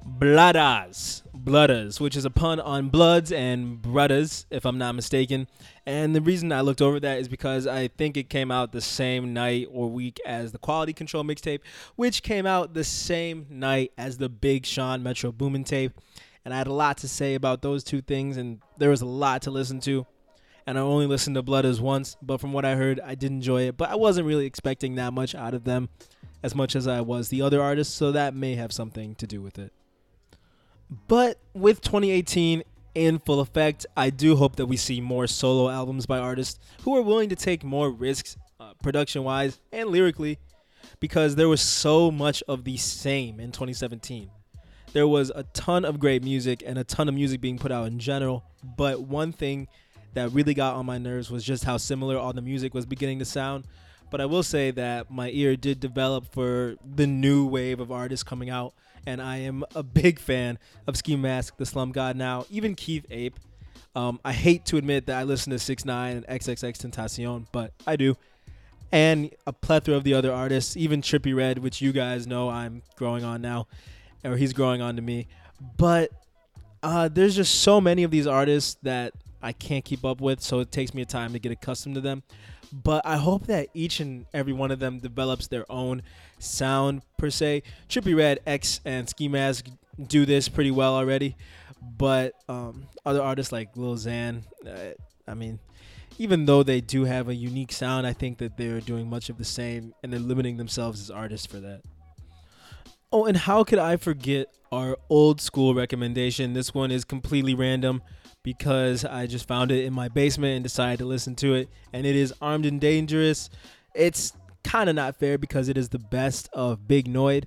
Bloodas. 0.07 1.23
Bloodas, 1.37 2.01
which 2.01 2.17
is 2.17 2.25
a 2.25 2.31
pun 2.31 2.61
on 2.61 2.89
Bloods 2.91 3.33
and 3.33 3.81
Brothers, 3.81 4.47
if 4.51 4.65
I'm 4.65 4.79
not 4.79 4.95
mistaken. 4.95 5.49
And 5.87 6.15
the 6.15 6.21
reason 6.21 6.53
I 6.53 6.61
looked 6.61 6.83
over 6.83 7.01
that 7.01 7.19
is 7.19 7.29
because 7.29 7.67
I 7.67 7.89
think 7.89 8.17
it 8.17 8.29
came 8.29 8.51
out 8.51 8.73
the 8.73 8.81
same 8.81 9.33
night 9.33 9.69
or 9.71 9.89
week 9.89 10.21
as 10.27 10.53
the 10.53 10.59
Quality 10.59 10.93
Control 10.93 11.25
mixtape, 11.25 11.61
which 11.97 12.23
came 12.23 12.47
out 12.47 12.75
the 12.75 12.85
same 12.85 13.47
night 13.49 13.93
as 13.99 14.19
the 14.19 14.29
Big 14.29 14.67
Sean 14.67 15.03
Metro 15.03 15.33
Boomin 15.33 15.65
tape. 15.65 15.93
And 16.45 16.55
I 16.55 16.59
had 16.59 16.67
a 16.67 16.73
lot 16.73 16.99
to 16.99 17.09
say 17.09 17.35
about 17.35 17.63
those 17.63 17.85
two 17.85 18.01
things, 18.01 18.37
and 18.37 18.61
there 18.79 18.91
was 18.91 19.03
a 19.03 19.07
lot 19.07 19.43
to 19.43 19.51
listen 19.51 19.81
to. 19.81 20.07
And 20.67 20.79
I 20.79 20.83
only 20.83 21.07
listened 21.07 21.37
to 21.37 21.43
Bloodas 21.43 21.81
once, 21.81 22.17
but 22.23 22.41
from 22.41 22.53
what 22.53 22.65
I 22.65 22.77
heard, 22.77 23.01
I 23.01 23.15
did 23.15 23.31
enjoy 23.31 23.63
it. 23.63 23.77
But 23.77 23.91
I 23.91 23.97
wasn't 23.97 24.27
really 24.27 24.47
expecting 24.47 24.95
that 24.97 25.13
much 25.13 25.35
out 25.35 25.55
of 25.55 25.65
them 25.65 25.89
as 26.43 26.55
much 26.55 26.75
as 26.75 26.87
I 26.87 27.01
was 27.01 27.29
the 27.29 27.43
other 27.43 27.61
artists, 27.61 27.95
so 27.95 28.13
that 28.13 28.35
may 28.35 28.55
have 28.55 28.73
something 28.73 29.15
to 29.17 29.27
do 29.27 29.43
with 29.43 29.59
it. 29.59 29.73
But 31.07 31.39
with 31.55 31.81
2018 31.83 32.63
in 32.95 33.19
full 33.19 33.41
effect, 33.41 33.87
I 33.97 34.11
do 34.11 34.37
hope 34.37 34.57
that 34.57 34.67
we 34.67 34.77
see 34.77 35.01
more 35.01 35.27
solo 35.27 35.69
albums 35.69 36.07
by 36.07 36.19
artists 36.19 36.59
who 36.83 36.97
are 36.97 37.03
willing 37.03 37.29
to 37.29 37.37
take 37.37 37.63
more 37.63 37.91
risks, 37.91 38.37
uh, 38.59 38.73
production 38.83 39.23
wise 39.23 39.61
and 39.73 39.91
lyrically, 39.91 40.39
because 40.99 41.37
there 41.37 41.49
was 41.49 41.61
so 41.61 42.11
much 42.11 42.43
of 42.49 42.65
the 42.65 42.77
same 42.77 43.39
in 43.39 43.53
2017. 43.53 44.31
There 44.93 45.07
was 45.07 45.31
a 45.35 45.45
ton 45.45 45.85
of 45.85 46.01
great 46.01 46.25
music 46.25 46.65
and 46.67 46.77
a 46.77 46.85
ton 46.85 47.09
of 47.09 47.15
music 47.15 47.41
being 47.41 47.59
put 47.59 47.71
out 47.71 47.87
in 47.87 48.01
general, 48.01 48.45
but 48.77 49.03
one 49.03 49.33
thing 49.33 49.69
that 50.15 50.33
really 50.33 50.55
got 50.55 50.75
on 50.75 50.87
my 50.87 50.99
nerves 50.99 51.31
was 51.31 51.45
just 51.45 51.63
how 51.63 51.77
similar 51.77 52.19
all 52.19 52.33
the 52.33 52.43
music 52.43 52.75
was 52.75 52.87
beginning 52.87 53.21
to 53.21 53.25
sound. 53.25 53.65
But 54.11 54.21
I 54.21 54.27
will 54.27 54.43
say 54.43 54.71
that 54.73 55.11
my 55.11 55.31
ear 55.31 55.57
did 55.57 55.81
develop 55.81 56.33
for 56.33 56.77
the 56.85 57.07
new 57.07 57.47
wave 57.47 57.81
of 57.81 57.93
artists 57.93 58.23
coming 58.23 58.51
out 58.51 58.75
and 59.07 59.21
I 59.21 59.39
am 59.39 59.65
a 59.75 59.83
big 59.83 60.19
fan 60.19 60.59
of 60.87 60.97
Ski 60.97 61.17
Mask, 61.17 61.57
The 61.57 61.67
Slump 61.67 61.95
God 61.95 62.17
now, 62.17 62.47
even 62.51 62.75
Keith 62.75 63.07
Ape. 63.11 63.39
Um, 63.95 64.21
I 64.25 64.33
hate 64.33 64.65
to 64.67 64.77
admit 64.77 65.07
that 65.07 65.19
I 65.19 65.25
listen 65.25 65.51
to 65.51 65.59
Six 65.59 65.85
Nine 65.85 66.19
and 66.19 66.27
XXX 66.27 66.79
Tentacion, 66.79 67.47
but 67.53 67.73
I 67.87 67.97
do. 67.97 68.17
And 68.93 69.31
a 69.47 69.53
plethora 69.53 69.97
of 69.97 70.05
the 70.05 70.15
other 70.15 70.33
artists, 70.33 70.77
even 70.77 71.01
Trippie 71.01 71.35
Redd, 71.35 71.59
which 71.59 71.81
you 71.81 71.93
guys 71.93 72.27
know 72.27 72.49
I'm 72.49 72.83
growing 72.97 73.25
on 73.25 73.41
now, 73.41 73.67
or 74.25 74.37
he's 74.37 74.53
growing 74.53 74.81
on 74.81 74.97
to 74.97 75.03
me. 75.03 75.29
But 75.77 76.11
uh, 76.83 77.09
there's 77.09 77.37
just 77.37 77.63
so 77.63 77.81
many 77.81 78.03
of 78.03 78.11
these 78.11 78.27
artists 78.27 78.77
that 78.83 79.13
I 79.43 79.53
can't 79.53 79.85
keep 79.85 80.05
up 80.05 80.21
with, 80.21 80.41
so 80.41 80.61
it 80.61 80.71
takes 80.71 80.93
me 80.93 81.03
a 81.03 81.07
time 81.07 81.33
to 81.33 81.39
get 81.39 81.53
accustomed 81.53 81.95
to 81.97 82.01
them. 82.01 82.23
But 82.73 83.05
I 83.05 83.17
hope 83.17 83.47
that 83.47 83.69
each 83.75 84.01
and 84.01 84.27
every 84.33 84.53
one 84.53 84.71
of 84.71 84.79
them 84.79 85.01
develops 85.01 85.49
their 85.49 85.71
own 85.71 86.03
sound 86.39 87.03
per 87.19 87.31
se. 87.31 87.63
Trippie 87.89 88.17
Redd, 88.17 88.41
X, 88.47 88.81
and 88.85 89.09
Ski 89.09 89.29
Mask 89.29 89.67
do 90.07 90.25
this 90.25 90.49
pretty 90.49 90.71
well 90.71 90.95
already, 90.95 91.37
but 91.83 92.35
um, 92.49 92.87
other 93.05 93.23
artists 93.23 93.53
like 93.53 93.77
Lil 93.77 93.97
Xan, 93.97 94.43
uh, 94.67 94.95
I 95.27 95.35
mean, 95.35 95.59
even 96.19 96.47
though 96.47 96.63
they 96.63 96.81
do 96.81 97.05
have 97.05 97.29
a 97.29 97.35
unique 97.35 97.73
sound, 97.73 98.07
I 98.07 98.13
think 98.13 98.39
that 98.39 98.57
they're 98.57 98.81
doing 98.81 99.09
much 99.09 99.31
of 99.31 99.39
the 99.39 99.45
same 99.45 99.95
and 100.03 100.13
they're 100.13 100.21
limiting 100.21 100.57
themselves 100.57 101.01
as 101.01 101.11
artists 101.11 101.47
for 101.47 101.61
that. 101.61 101.83
Oh, 103.13 103.25
and 103.25 103.37
how 103.37 103.65
could 103.65 103.79
I 103.79 103.97
forget 103.97 104.49
our 104.71 104.97
old 105.09 105.41
school 105.41 105.75
recommendation? 105.75 106.53
This 106.53 106.73
one 106.73 106.91
is 106.91 107.05
completely 107.05 107.55
random 107.55 108.03
because 108.43 109.05
I 109.05 109.27
just 109.27 109.47
found 109.47 109.71
it 109.71 109.85
in 109.85 109.93
my 109.93 110.09
basement 110.09 110.57
and 110.57 110.63
decided 110.63 110.99
to 111.01 111.05
listen 111.05 111.35
to 111.37 111.55
it. 111.55 111.69
And 111.93 112.07
it 112.07 112.17
is 112.17 112.33
Armed 112.41 112.67
and 112.67 112.81
Dangerous. 112.81 113.51
It's 113.95 114.33
kind 114.65 114.89
of 114.89 114.97
not 114.97 115.17
fair 115.17 115.39
because 115.39 115.69
it 115.69 115.77
is 115.77 115.91
the 115.91 115.99
best 115.99 116.49
of 116.53 116.87
Big 116.87 117.09
Noyd, 117.09 117.45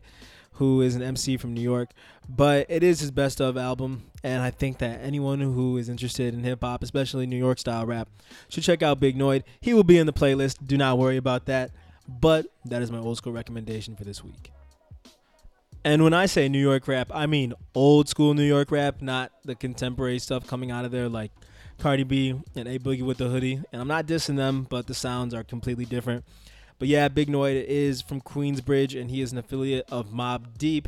who 0.53 0.81
is 0.81 0.95
an 0.95 1.01
MC 1.01 1.37
from 1.37 1.53
New 1.53 1.61
York, 1.61 1.89
but 2.29 2.65
it 2.69 2.83
is 2.83 2.99
his 2.99 3.11
best 3.11 3.41
of 3.41 3.57
album. 3.57 4.03
And 4.23 4.41
I 4.41 4.51
think 4.51 4.77
that 4.79 5.01
anyone 5.01 5.39
who 5.39 5.77
is 5.77 5.89
interested 5.89 6.33
in 6.33 6.43
hip 6.43 6.61
hop, 6.61 6.83
especially 6.83 7.25
New 7.25 7.37
York 7.37 7.59
style 7.59 7.85
rap, 7.85 8.09
should 8.49 8.63
check 8.63 8.81
out 8.81 8.99
Big 8.99 9.17
Noyd. 9.17 9.43
He 9.61 9.73
will 9.73 9.83
be 9.83 9.97
in 9.97 10.05
the 10.05 10.13
playlist. 10.13 10.65
Do 10.65 10.77
not 10.77 10.97
worry 10.97 11.17
about 11.17 11.45
that. 11.47 11.71
But 12.07 12.47
that 12.65 12.81
is 12.81 12.91
my 12.91 12.99
old 12.99 13.17
school 13.17 13.33
recommendation 13.33 13.95
for 13.95 14.03
this 14.03 14.23
week. 14.23 14.51
And 15.85 16.01
when 16.03 16.13
I 16.13 16.27
say 16.27 16.47
New 16.47 16.61
York 16.61 16.87
rap, 16.87 17.11
I 17.13 17.25
mean 17.25 17.53
old 17.75 18.07
school 18.07 18.33
New 18.33 18.43
York 18.43 18.71
rap, 18.71 19.01
not 19.01 19.31
the 19.43 19.55
contemporary 19.55 20.19
stuff 20.19 20.47
coming 20.47 20.71
out 20.71 20.85
of 20.85 20.91
there 20.91 21.09
like 21.09 21.31
Cardi 21.77 22.03
B 22.03 22.41
and 22.55 22.67
A 22.67 22.79
Boogie 22.79 23.05
with 23.05 23.17
the 23.17 23.27
hoodie. 23.27 23.61
And 23.71 23.81
I'm 23.81 23.87
not 23.87 24.05
dissing 24.05 24.37
them, 24.37 24.65
but 24.69 24.87
the 24.87 24.93
sounds 24.93 25.33
are 25.33 25.43
completely 25.43 25.85
different. 25.85 26.23
But 26.79 26.87
yeah, 26.87 27.07
Big 27.09 27.27
Noyd 27.27 27.65
is 27.65 28.01
from 28.01 28.21
Queensbridge 28.21 28.99
and 28.99 29.11
he 29.11 29.21
is 29.21 29.31
an 29.31 29.37
affiliate 29.37 29.85
of 29.91 30.11
Mobb 30.11 30.57
Deep. 30.57 30.87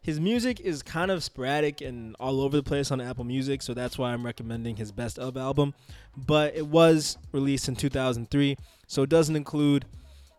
His 0.00 0.18
music 0.18 0.58
is 0.58 0.82
kind 0.82 1.12
of 1.12 1.22
sporadic 1.22 1.80
and 1.80 2.16
all 2.18 2.40
over 2.40 2.56
the 2.56 2.62
place 2.64 2.90
on 2.90 3.00
Apple 3.00 3.22
Music, 3.22 3.62
so 3.62 3.72
that's 3.72 3.96
why 3.96 4.12
I'm 4.12 4.26
recommending 4.26 4.74
his 4.74 4.90
best 4.90 5.16
of 5.16 5.36
album. 5.36 5.74
But 6.16 6.56
it 6.56 6.66
was 6.66 7.16
released 7.30 7.68
in 7.68 7.76
2003, 7.76 8.56
so 8.88 9.04
it 9.04 9.08
doesn't 9.08 9.36
include, 9.36 9.84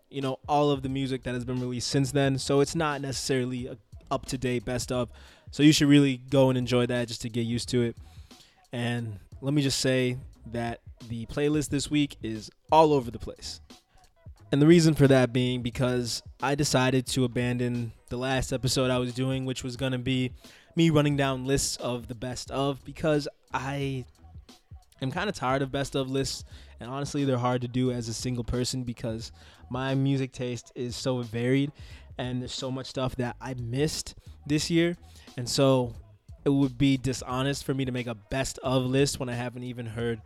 you 0.10 0.19
know, 0.19 0.38
all 0.50 0.69
of 0.69 0.81
the 0.83 0.89
music 0.89 1.24
that 1.24 1.33
has 1.33 1.45
been 1.45 1.62
released 1.62 1.88
since 1.88 2.12
then. 2.12 2.38
So 2.38 2.60
it's 2.60 2.75
not 2.75 3.00
necessarily 3.00 3.67
a 3.67 3.77
up 4.13 4.27
to 4.27 4.38
date 4.38 4.63
best 4.63 4.91
of. 4.91 5.10
So 5.51 5.63
you 5.63 5.72
should 5.74 5.88
really 5.88 6.17
go 6.17 6.50
and 6.50 6.58
enjoy 6.58 6.86
that 6.86 7.08
just 7.08 7.22
to 7.24 7.29
get 7.29 7.41
used 7.41 7.70
to 7.70 7.82
it. 7.82 7.98
And 8.72 9.20
let 9.41 9.53
me 9.53 9.62
just 9.62 9.79
say 9.79 10.17
that 10.51 10.79
the 11.10 11.25
playlist 11.27 11.70
this 11.70 11.89
week 11.89 12.17
is 12.22 12.50
all 12.72 12.93
over 12.93 13.12
the 13.12 13.20
place. 13.20 13.60
And 14.51 14.62
the 14.62 14.67
reason 14.67 14.93
for 14.93 15.08
that 15.08 15.34
being 15.34 15.62
because 15.62 16.22
I 16.41 16.55
decided 16.55 17.08
to 17.08 17.24
abandon 17.24 17.91
the 18.10 18.17
last 18.17 18.53
episode 18.53 18.91
I 18.91 19.00
was 19.00 19.13
doing, 19.13 19.46
which 19.46 19.63
was 19.63 19.75
going 19.75 19.93
to 19.93 19.98
be 19.98 20.32
me 20.75 20.91
running 20.91 21.17
down 21.17 21.46
lists 21.46 21.77
of 21.77 22.08
the 22.08 22.15
best 22.15 22.51
of, 22.51 22.84
because 22.86 23.27
I 23.53 24.05
am 25.01 25.12
kind 25.12 25.29
of 25.29 25.36
tired 25.36 25.62
of 25.62 25.72
best 25.72 25.96
of 25.96 26.10
lists. 26.10 26.43
And 26.79 26.89
honestly, 26.89 27.25
they're 27.25 27.38
hard 27.38 27.62
to 27.62 27.67
do 27.67 27.91
as 27.91 28.08
a 28.08 28.13
single 28.13 28.43
person 28.43 28.84
because 28.84 29.32
my 29.70 29.96
music 29.96 30.32
taste 30.32 30.72
is 30.75 30.96
so 30.96 31.22
varied 31.22 31.72
and 32.17 32.41
there's 32.41 32.53
so 32.53 32.72
much 32.72 32.88
stuff 32.88 33.15
that 33.17 33.36
I 33.41 33.53
missed 33.55 34.15
this 34.46 34.70
year. 34.70 34.98
And 35.38 35.48
so 35.48 35.93
it 36.46 36.50
would 36.50 36.77
be 36.77 36.98
dishonest 36.98 37.63
for 37.63 37.74
me 37.74 37.86
to 37.86 37.91
make 37.91 38.08
a 38.08 38.15
best 38.15 38.60
of 38.60 38.86
list 38.86 39.20
when 39.20 39.29
I 39.29 39.34
haven't 39.34 39.63
even 39.63 39.86
heard, 39.86 40.22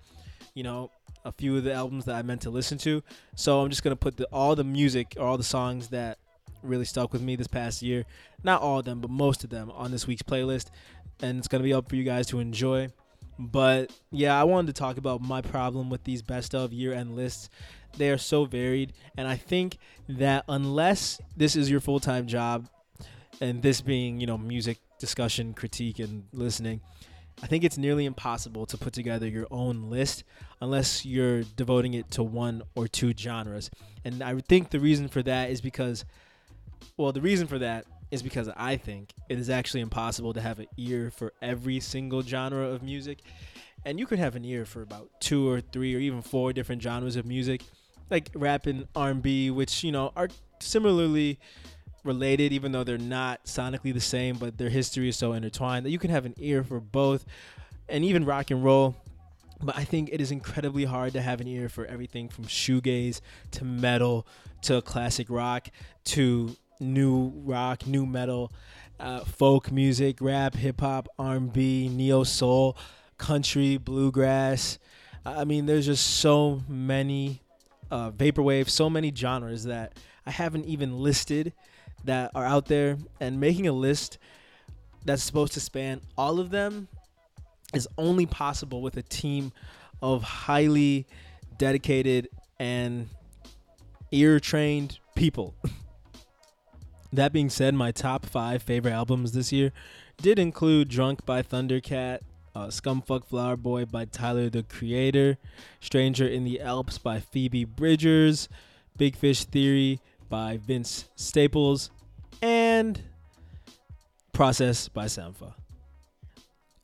you 0.54 0.64
know, 0.64 0.92
a 1.26 1.32
few 1.32 1.58
of 1.58 1.64
the 1.64 1.74
albums 1.74 2.06
that 2.06 2.16
I 2.16 2.22
meant 2.22 2.42
to 2.42 2.50
listen 2.50 2.78
to. 2.80 3.04
So 3.36 3.62
I'm 3.62 3.70
just 3.70 3.84
gonna 3.84 3.96
put 3.96 4.18
the, 4.18 4.26
all 4.32 4.56
the 4.56 4.64
music 4.64 5.16
or 5.18 5.28
all 5.28 5.38
the 5.38 5.44
songs 5.44 5.90
that 5.90 6.18
really 6.64 6.86
stuck 6.86 7.14
with 7.14 7.22
me 7.22 7.36
this 7.36 7.48
past 7.48 7.82
year, 7.82 8.06
not 8.44 8.62
all 8.62 8.80
of 8.80 8.86
them, 8.86 9.00
but 9.00 9.10
most 9.10 9.44
of 9.44 9.50
them 9.50 9.72
on 9.72 9.92
this 9.92 10.08
week's 10.08 10.24
playlist, 10.24 10.68
and 11.22 11.38
it's 11.38 11.48
gonna 11.48 11.64
be 11.64 11.74
up 11.74 11.90
for 11.90 11.96
you 11.96 12.04
guys 12.04 12.28
to 12.28 12.40
enjoy. 12.40 12.90
But 13.40 13.92
yeah, 14.12 14.40
I 14.40 14.44
wanted 14.44 14.68
to 14.68 14.80
talk 14.80 14.98
about 14.98 15.22
my 15.22 15.42
problem 15.42 15.90
with 15.90 16.04
these 16.04 16.22
best 16.22 16.56
of 16.56 16.74
year 16.74 16.94
end 16.94 17.16
lists 17.16 17.50
they 17.98 18.10
are 18.10 18.18
so 18.18 18.46
varied, 18.46 18.94
and 19.18 19.28
I 19.28 19.36
think 19.36 19.78
that 20.08 20.46
unless 20.48 21.20
this 21.36 21.56
is 21.56 21.70
your 21.70 21.80
full 21.80 22.00
time 22.00 22.28
job, 22.28 22.68
and 23.42 23.62
this 23.62 23.82
being 23.82 24.20
you 24.20 24.28
know 24.28 24.38
music 24.38 24.78
discussion, 25.00 25.54
critique, 25.54 26.00
and 26.00 26.26
listening, 26.32 26.82
I 27.42 27.48
think 27.48 27.64
it's 27.64 27.78
nearly 27.78 28.06
impossible 28.06 28.66
to 28.68 28.78
put 28.78 28.94
together 28.94 29.28
your 29.28 29.48
own 29.52 29.90
list 29.90 30.24
unless 30.62 31.06
you're 31.06 31.44
devoting 31.44 31.94
it 31.94 32.10
to 32.12 32.24
one 32.24 32.64
or 32.76 32.88
two 32.88 33.14
genres. 33.16 33.70
And 34.06 34.24
I 34.24 34.40
think 34.40 34.70
the 34.70 34.80
reason 34.80 35.08
for 35.08 35.22
that 35.24 35.50
is 35.50 35.62
because, 35.62 36.06
well, 36.98 37.12
the 37.12 37.22
reason 37.22 37.48
for 37.48 37.60
that 37.60 37.86
is 38.12 38.24
because 38.24 38.50
I 38.56 38.78
think 38.78 39.14
it 39.30 39.38
is 39.38 39.50
actually 39.50 39.82
impossible 39.82 40.34
to 40.34 40.42
have 40.42 40.60
an 40.60 40.68
ear 40.78 41.12
for 41.12 41.34
every 41.42 41.80
single 41.80 42.22
genre 42.22 42.68
of 42.68 42.84
music. 42.84 43.20
And 43.86 44.00
you 44.00 44.06
could 44.06 44.20
have 44.20 44.36
an 44.36 44.46
ear 44.46 44.66
for 44.66 44.82
about 44.82 45.10
two 45.20 45.48
or 45.48 45.62
three 45.62 45.96
or 45.96 46.00
even 46.00 46.22
four 46.22 46.54
different 46.54 46.82
genres 46.82 47.16
of 47.16 47.26
music 47.26 47.62
like 48.10 48.30
rap 48.36 48.66
and 48.66 48.88
R&B, 48.96 49.52
which 49.52 49.84
you 49.84 49.92
know 49.92 50.12
are 50.16 50.30
similarly 50.60 51.40
related, 52.04 52.54
even 52.54 52.72
though 52.72 52.84
they're 52.84 52.98
not 52.98 53.46
sonically 53.46 53.94
the 53.94 54.00
same, 54.00 54.38
but 54.38 54.58
their 54.58 54.70
history 54.70 55.10
is 55.10 55.18
so 55.18 55.34
intertwined 55.34 55.86
that 55.86 55.92
you 55.92 56.00
can 56.00 56.10
have 56.10 56.26
an 56.26 56.34
ear 56.38 56.64
for 56.64 56.80
both, 56.80 57.26
and 57.90 58.04
even 58.04 58.26
rock 58.26 58.52
and 58.52 58.64
roll. 58.64 58.96
But 59.62 59.78
I 59.78 59.84
think 59.84 60.10
it 60.12 60.22
is 60.22 60.32
incredibly 60.32 60.86
hard 60.86 61.14
to 61.14 61.22
have 61.22 61.42
an 61.42 61.48
ear 61.48 61.68
for 61.68 61.86
everything 61.86 62.30
from 62.30 62.46
shoegaze 62.46 63.22
to 63.52 63.66
metal 63.66 64.28
to 64.64 64.82
classic 64.84 65.28
rock 65.30 65.70
to 66.06 66.56
new 66.80 67.32
rock, 67.36 67.86
new 67.86 68.06
metal, 68.06 68.52
uh, 69.00 69.22
folk 69.22 69.72
music, 69.72 70.22
rap, 70.22 70.56
hip 70.56 70.82
hop, 70.82 71.08
R&B, 71.20 71.90
neo 71.90 72.24
soul, 72.24 72.78
country, 73.18 73.78
bluegrass. 73.78 74.80
I 75.26 75.44
mean, 75.44 75.66
there's 75.66 75.86
just 75.86 76.06
so 76.06 76.62
many 76.68 77.42
uh, 77.92 78.12
vaporwave, 78.12 78.70
so 78.70 78.90
many 78.90 79.14
genres 79.16 79.66
that 79.66 79.98
I 80.26 80.32
haven't 80.32 80.66
even 80.66 81.00
listed 81.00 81.54
that 82.06 82.32
are 82.34 82.46
out 82.46 82.66
there. 82.66 82.98
And 83.20 83.40
making 83.40 83.68
a 83.68 83.74
list 83.74 84.18
that's 85.06 85.24
supposed 85.24 85.54
to 85.54 85.60
span 85.60 86.02
all 86.18 86.40
of 86.40 86.50
them 86.50 86.88
is 87.74 87.88
only 87.98 88.26
possible 88.26 88.82
with 88.82 88.98
a 88.98 89.02
team 89.02 89.52
of 90.02 90.24
highly 90.24 91.08
dedicated 91.58 92.30
and 92.60 93.10
ear 94.12 94.40
trained 94.40 95.00
people. 95.16 95.56
that 97.12 97.34
being 97.34 97.50
said, 97.50 97.74
my 97.74 97.92
top 97.92 98.26
five 98.26 98.62
favorite 98.62 98.92
albums 98.92 99.32
this 99.32 99.52
year 99.52 99.72
did 100.22 100.40
include 100.40 100.90
Drunk 100.90 101.26
by 101.26 101.42
Thundercat, 101.42 102.20
uh, 102.56 102.68
Scumfuck 102.68 103.26
Flower 103.26 103.56
Boy 103.56 103.86
by 103.86 104.06
Tyler 104.06 104.50
the 104.50 104.64
Creator, 104.64 105.38
Stranger 105.80 106.28
in 106.28 106.44
the 106.44 106.60
Alps 106.60 106.98
by 106.98 107.20
Phoebe 107.20 107.66
Bridgers, 107.66 108.50
Big 108.98 109.16
Fish 109.16 109.44
Theory 109.44 110.00
by 110.28 110.58
Vince 110.58 111.06
Staples, 111.16 111.92
and 112.42 113.02
Process 114.34 114.88
by 114.88 115.06
Sampha. 115.06 115.54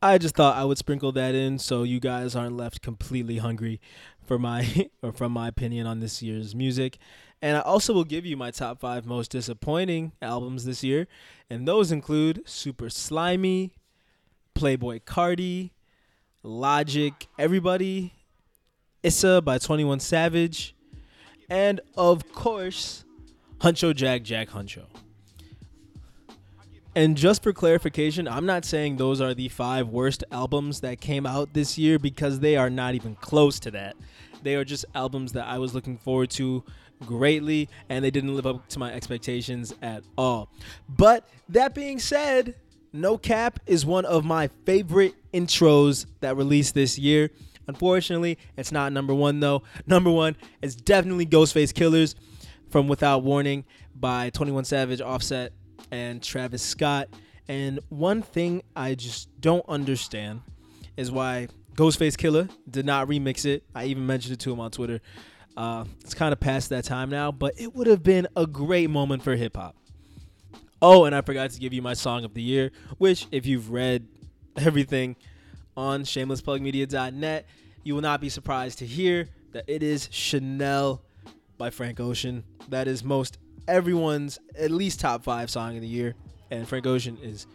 I 0.02 0.18
just 0.18 0.36
thought 0.36 0.58
I 0.58 0.66
would 0.66 0.78
sprinkle 0.78 1.12
that 1.14 1.34
in 1.34 1.60
so 1.60 1.84
you 1.84 2.00
guys 2.00 2.36
aren't 2.36 2.58
left 2.58 2.82
completely 2.82 3.38
hungry 3.38 3.80
for 4.26 4.38
my 4.38 4.90
or 5.02 5.12
from 5.12 5.32
my 5.32 5.48
opinion 5.48 5.88
on 5.88 6.02
this 6.02 6.22
year's 6.22 6.54
music. 6.54 6.98
And 7.44 7.58
I 7.58 7.60
also 7.60 7.92
will 7.92 8.06
give 8.06 8.26
you 8.26 8.38
my 8.38 8.52
top 8.52 8.80
5 8.80 9.06
most 9.06 9.30
disappointing 9.30 10.14
albums 10.22 10.64
this 10.64 10.82
year, 10.82 11.08
and 11.50 11.68
those 11.68 11.92
include 11.92 12.42
Super 12.46 12.86
Slimey, 12.86 13.72
Playboi 14.56 15.02
Carti, 15.04 15.72
Logic, 16.42 17.14
everybody, 17.38 18.14
Issa 19.04 19.42
by 19.42 19.58
21 19.58 20.00
Savage, 20.00 20.74
and 21.50 21.82
of 21.98 22.32
course, 22.32 23.04
Huncho 23.58 23.94
Jack 23.94 24.24
Jack 24.24 24.48
Huncho. 24.52 24.86
And 26.96 27.18
just 27.18 27.44
for 27.44 27.52
clarification, 27.52 28.26
I'm 28.26 28.46
not 28.46 28.64
saying 28.64 28.96
those 28.96 29.20
are 29.20 29.34
the 29.34 29.50
five 29.50 29.90
worst 29.90 30.24
albums 30.32 30.80
that 30.80 31.02
came 31.02 31.26
out 31.26 31.54
this 31.54 31.78
year 31.78 32.00
because 32.00 32.40
they 32.40 32.56
are 32.56 32.70
not 32.70 32.96
even 32.96 33.16
close 33.16 33.60
to 33.62 33.72
that. 33.72 33.98
They 34.44 34.56
are 34.56 34.64
just 34.64 34.86
albums 34.96 35.34
that 35.34 35.46
I 35.46 35.58
was 35.58 35.74
looking 35.74 35.98
forward 35.98 36.30
to 36.32 36.64
greatly 37.06 37.70
and 37.90 38.04
they 38.04 38.12
didn't 38.12 38.36
live 38.36 38.46
up 38.46 38.68
to 38.70 38.80
my 38.80 38.92
expectations 38.92 39.74
at 39.82 40.04
all. 40.18 40.50
But 40.90 41.28
that 41.50 41.74
being 41.74 42.00
said, 42.00 42.56
no 42.92 43.18
Cap 43.18 43.60
is 43.66 43.86
one 43.86 44.06
of 44.06 44.24
my 44.26 44.50
favorite 44.66 45.16
intros 45.34 46.06
that 46.22 46.38
released 46.38 46.74
this 46.74 46.98
year. 46.98 47.32
Unfortunately, 47.68 48.38
it's 48.58 48.72
not 48.72 48.92
number 48.92 49.14
one 49.14 49.40
though. 49.40 49.64
Number 49.88 50.12
one 50.12 50.36
is 50.62 50.76
definitely 50.76 51.26
Ghostface 51.26 51.74
Killers 51.74 52.16
from 52.70 52.88
Without 52.88 53.24
Warning 53.24 53.64
by 53.96 54.30
21 54.32 54.66
Savage, 54.66 55.00
Offset, 55.00 55.54
and 55.92 56.22
Travis 56.22 56.62
Scott. 56.62 57.08
And 57.48 57.80
one 57.90 58.22
thing 58.22 58.64
I 58.76 58.96
just 58.96 59.30
don't 59.40 59.64
understand 59.68 60.42
is 60.98 61.12
why 61.12 61.48
Ghostface 61.76 62.16
Killah 62.16 62.50
did 62.70 62.86
not 62.86 63.08
remix 63.08 63.46
it. 63.46 63.64
I 63.74 63.86
even 63.86 64.06
mentioned 64.06 64.34
it 64.34 64.40
to 64.42 64.52
him 64.52 64.60
on 64.60 64.72
Twitter. 64.72 65.02
Uh, 65.56 65.86
it's 66.02 66.14
kind 66.14 66.34
of 66.34 66.40
past 66.40 66.70
that 66.70 66.84
time 66.84 67.10
now, 67.10 67.32
but 67.32 67.54
it 67.60 67.76
would 67.76 67.88
have 67.88 68.04
been 68.04 68.28
a 68.36 68.48
great 68.48 68.90
moment 68.90 69.24
for 69.24 69.36
hip 69.36 69.56
hop. 69.56 69.76
Oh, 70.82 71.06
and 71.06 71.16
I 71.16 71.22
forgot 71.22 71.52
to 71.52 71.60
give 71.60 71.74
you 71.74 71.82
my 71.82 71.94
song 71.94 72.26
of 72.26 72.34
the 72.34 72.42
year, 72.42 72.72
which, 72.98 73.28
if 73.32 73.46
you've 73.46 73.72
read 73.72 74.08
everything 74.58 75.16
on 75.78 76.04
shamelessplugmedia.net, 76.04 77.46
you 77.84 77.96
will 77.96 78.02
not 78.02 78.20
be 78.20 78.30
surprised 78.30 78.80
to 78.80 78.86
hear 78.86 79.30
that 79.52 79.66
it 79.68 79.84
is 79.84 80.10
Chanel 80.12 81.02
by 81.58 81.70
Frank 81.70 82.00
Ocean. 82.00 82.44
That 82.70 82.88
is 82.88 83.04
most 83.04 83.38
everyone's 83.68 84.40
at 84.58 84.72
least 84.72 85.00
top 85.00 85.24
five 85.24 85.50
song 85.50 85.76
of 85.76 85.82
the 85.82 85.88
year, 85.88 86.16
and 86.52 86.68
Frank 86.68 86.86
Ocean 86.86 87.18
is 87.22 87.48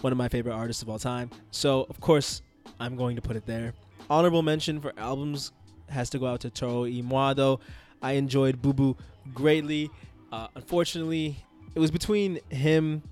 one 0.00 0.12
of 0.12 0.18
my 0.18 0.28
favorite 0.28 0.54
artists 0.54 0.82
of 0.82 0.90
all 0.90 0.98
time. 0.98 1.30
So, 1.50 1.86
of 1.88 2.00
course, 2.00 2.42
I'm 2.80 2.96
going 2.96 3.16
to 3.16 3.22
put 3.22 3.36
it 3.36 3.46
there. 3.46 3.72
Honorable 4.10 4.42
mention 4.42 4.80
for 4.80 4.92
albums 4.98 5.52
has 5.88 6.10
to 6.10 6.18
go 6.18 6.26
out 6.26 6.40
to 6.40 6.50
Toro 6.50 6.86
Moi. 6.86 7.56
I 8.02 8.12
enjoyed 8.12 8.60
Boo 8.60 8.72
Boo 8.72 8.96
greatly. 9.32 9.90
Uh, 10.32 10.48
unfortunately, 10.54 11.36
it 11.74 11.78
was 11.78 11.90
between 11.90 12.38
him 12.50 13.02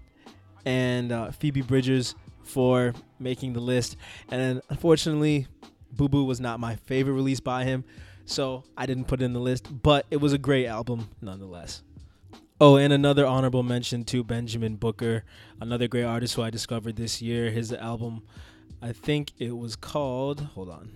and 0.65 1.13
uh, 1.13 1.31
Phoebe 1.31 1.63
Bridgers 1.63 2.15
for 2.43 2.95
making 3.19 3.53
the 3.53 3.61
list. 3.61 3.97
And 4.31 4.61
unfortunately, 4.69 5.47
Boo 5.93 6.09
Boo 6.09 6.25
was 6.25 6.41
not 6.41 6.61
my 6.61 6.77
favorite 6.77 7.15
release 7.15 7.41
by 7.41 7.65
him. 7.65 7.85
So 8.25 8.65
I 8.77 8.87
didn't 8.87 9.07
put 9.07 9.21
it 9.21 9.25
in 9.25 9.33
the 9.33 9.41
list, 9.41 9.69
but 9.83 10.07
it 10.11 10.19
was 10.19 10.33
a 10.33 10.39
great 10.39 10.67
album 10.67 11.09
nonetheless. 11.21 11.83
Oh, 12.61 12.77
and 12.77 12.93
another 12.93 13.27
honorable 13.27 13.65
mention 13.65 14.05
to 14.05 14.23
Benjamin 14.23 14.77
Booker, 14.77 15.25
another 15.61 15.89
great 15.89 16.05
artist 16.05 16.35
who 16.37 16.43
I 16.43 16.51
discovered 16.51 16.95
this 16.95 17.21
year. 17.21 17.51
His 17.51 17.73
album, 17.73 18.23
I 18.81 18.93
think 18.93 19.33
it 19.39 19.57
was 19.57 19.75
called, 19.75 20.41
hold 20.55 20.69
on, 20.69 20.93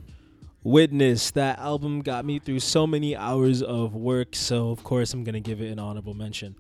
Witness. 0.67 1.31
That 1.31 1.61
album 1.61 2.01
got 2.01 2.25
me 2.25 2.41
through 2.41 2.59
so 2.59 2.89
many 2.89 3.15
hours 3.15 3.63
of 3.63 3.95
work, 3.95 4.35
so 4.35 4.71
of 4.71 4.83
course 4.83 5.15
I'm 5.15 5.23
going 5.23 5.35
to 5.35 5.41
give 5.41 5.61
it 5.61 5.71
an 5.71 5.79
honorable 5.79 6.13
mention. 6.13 6.57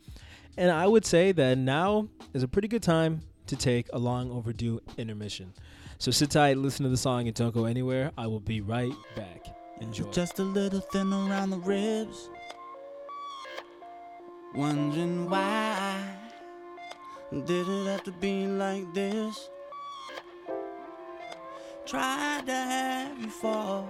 And 0.56 0.70
I 0.70 0.86
would 0.86 1.04
say 1.04 1.32
that 1.32 1.58
now 1.58 2.06
is 2.32 2.44
a 2.44 2.46
pretty 2.46 2.68
good 2.68 2.84
time 2.84 3.22
to 3.48 3.56
take 3.56 3.88
a 3.92 3.98
long 3.98 4.30
overdue 4.30 4.80
intermission. 4.96 5.52
So 5.98 6.12
sit 6.12 6.30
tight, 6.30 6.56
listen 6.56 6.84
to 6.84 6.88
the 6.88 6.96
song, 6.96 7.26
and 7.26 7.34
don't 7.34 7.52
go 7.52 7.64
anywhere. 7.64 8.12
I 8.16 8.28
will 8.28 8.38
be 8.38 8.60
right 8.60 8.92
back. 9.16 9.44
Enjoy. 9.80 10.08
Just 10.12 10.38
a 10.38 10.44
little 10.44 10.80
thin 10.80 11.12
around 11.12 11.50
the 11.50 11.58
ribs. 11.58 12.30
Wondering 14.54 15.28
why 15.28 16.00
did 17.32 17.68
it 17.68 17.86
have 17.88 18.04
to 18.04 18.12
be 18.12 18.46
like 18.46 18.94
this? 18.94 19.50
Tried 21.86 22.46
to 22.46 22.52
have 22.52 23.16
you 23.16 23.30
fall 23.30 23.88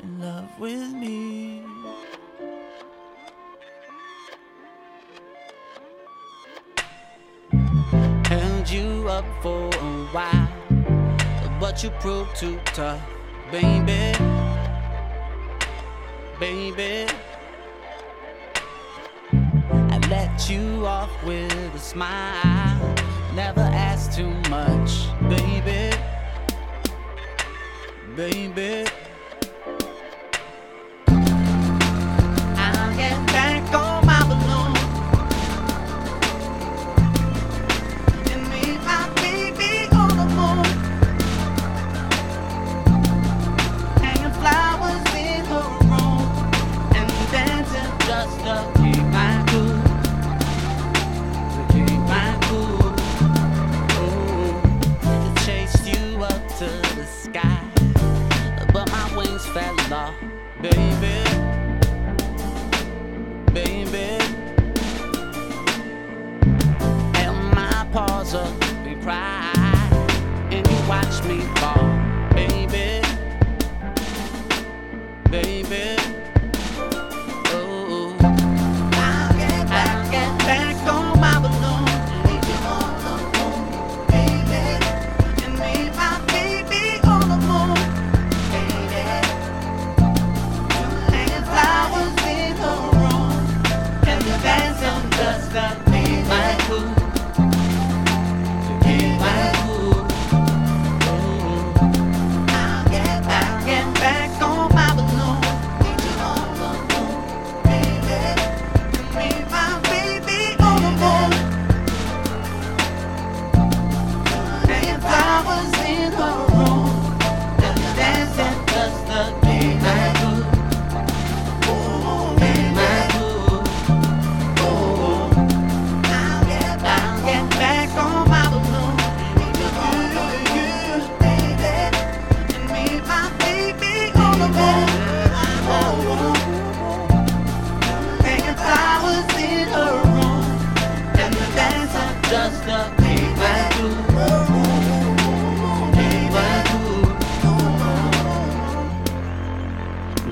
in 0.00 0.20
love 0.20 0.48
with 0.60 0.92
me. 0.92 1.64
Held 8.26 8.70
you 8.70 9.08
up 9.08 9.24
for 9.42 9.66
a 9.66 10.06
while, 10.12 10.48
but 11.58 11.82
you 11.82 11.90
proved 11.98 12.36
too 12.36 12.60
tough, 12.66 13.02
baby. 13.50 14.16
Baby. 16.38 17.10
I 19.32 19.98
let 20.08 20.48
you 20.48 20.86
off 20.86 21.10
with 21.24 21.74
a 21.74 21.78
smile. 21.80 22.94
Never 23.34 23.62
asked 23.62 24.16
too 24.16 24.30
much, 24.48 25.08
baby. 25.28 25.98
Baby. 28.18 29.07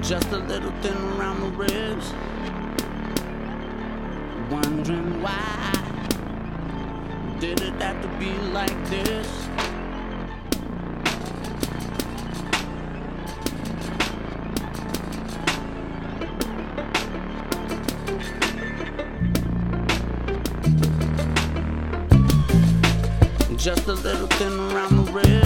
Just 0.03 0.33
a 0.33 0.39
little 0.39 0.73
thin 0.83 0.97
around 1.17 1.41
the 1.41 1.49
ribs, 1.57 2.13
wondering 4.51 5.23
why 5.23 5.73
did 7.39 7.61
it 7.61 7.75
have 7.81 8.03
to 8.03 8.09
be 8.19 8.33
like 8.53 8.75
this? 8.91 9.29
Just 23.67 23.89
a 23.89 23.95
little 23.95 24.29
thin 24.29 24.53
around 24.71 24.95
the 24.95 25.13
ribs. 25.13 25.46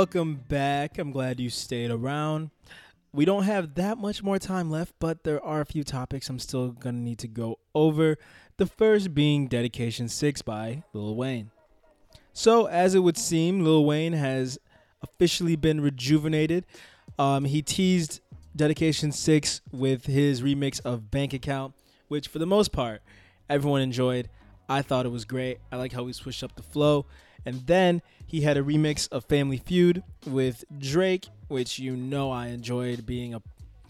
Welcome 0.00 0.36
back. 0.48 0.96
I'm 0.98 1.10
glad 1.10 1.38
you 1.40 1.50
stayed 1.50 1.90
around. 1.90 2.48
We 3.12 3.26
don't 3.26 3.42
have 3.42 3.74
that 3.74 3.98
much 3.98 4.22
more 4.22 4.38
time 4.38 4.70
left, 4.70 4.94
but 4.98 5.24
there 5.24 5.44
are 5.44 5.60
a 5.60 5.66
few 5.66 5.84
topics 5.84 6.30
I'm 6.30 6.38
still 6.38 6.68
going 6.68 6.94
to 6.94 7.02
need 7.02 7.18
to 7.18 7.28
go 7.28 7.58
over. 7.74 8.16
The 8.56 8.64
first 8.64 9.12
being 9.12 9.46
Dedication 9.46 10.08
6 10.08 10.40
by 10.40 10.84
Lil 10.94 11.16
Wayne. 11.16 11.50
So, 12.32 12.64
as 12.64 12.94
it 12.94 13.00
would 13.00 13.18
seem, 13.18 13.62
Lil 13.62 13.84
Wayne 13.84 14.14
has 14.14 14.58
officially 15.02 15.54
been 15.54 15.82
rejuvenated. 15.82 16.64
Um, 17.18 17.44
he 17.44 17.60
teased 17.60 18.22
Dedication 18.56 19.12
6 19.12 19.60
with 19.70 20.06
his 20.06 20.40
remix 20.40 20.80
of 20.82 21.10
Bank 21.10 21.34
Account, 21.34 21.74
which 22.08 22.26
for 22.26 22.38
the 22.38 22.46
most 22.46 22.72
part, 22.72 23.02
everyone 23.50 23.82
enjoyed. 23.82 24.30
I 24.70 24.82
thought 24.82 25.04
it 25.04 25.10
was 25.10 25.24
great. 25.24 25.58
I 25.72 25.76
like 25.76 25.92
how 25.92 26.06
he 26.06 26.12
switched 26.12 26.44
up 26.44 26.54
the 26.54 26.62
flow. 26.62 27.04
And 27.44 27.66
then 27.66 28.02
he 28.24 28.42
had 28.42 28.56
a 28.56 28.62
remix 28.62 29.10
of 29.10 29.24
Family 29.24 29.56
Feud 29.56 30.04
with 30.26 30.64
Drake, 30.78 31.26
which 31.48 31.80
you 31.80 31.96
know 31.96 32.30
I 32.30 32.48
enjoyed 32.48 33.04
being 33.04 33.34
a 33.34 33.42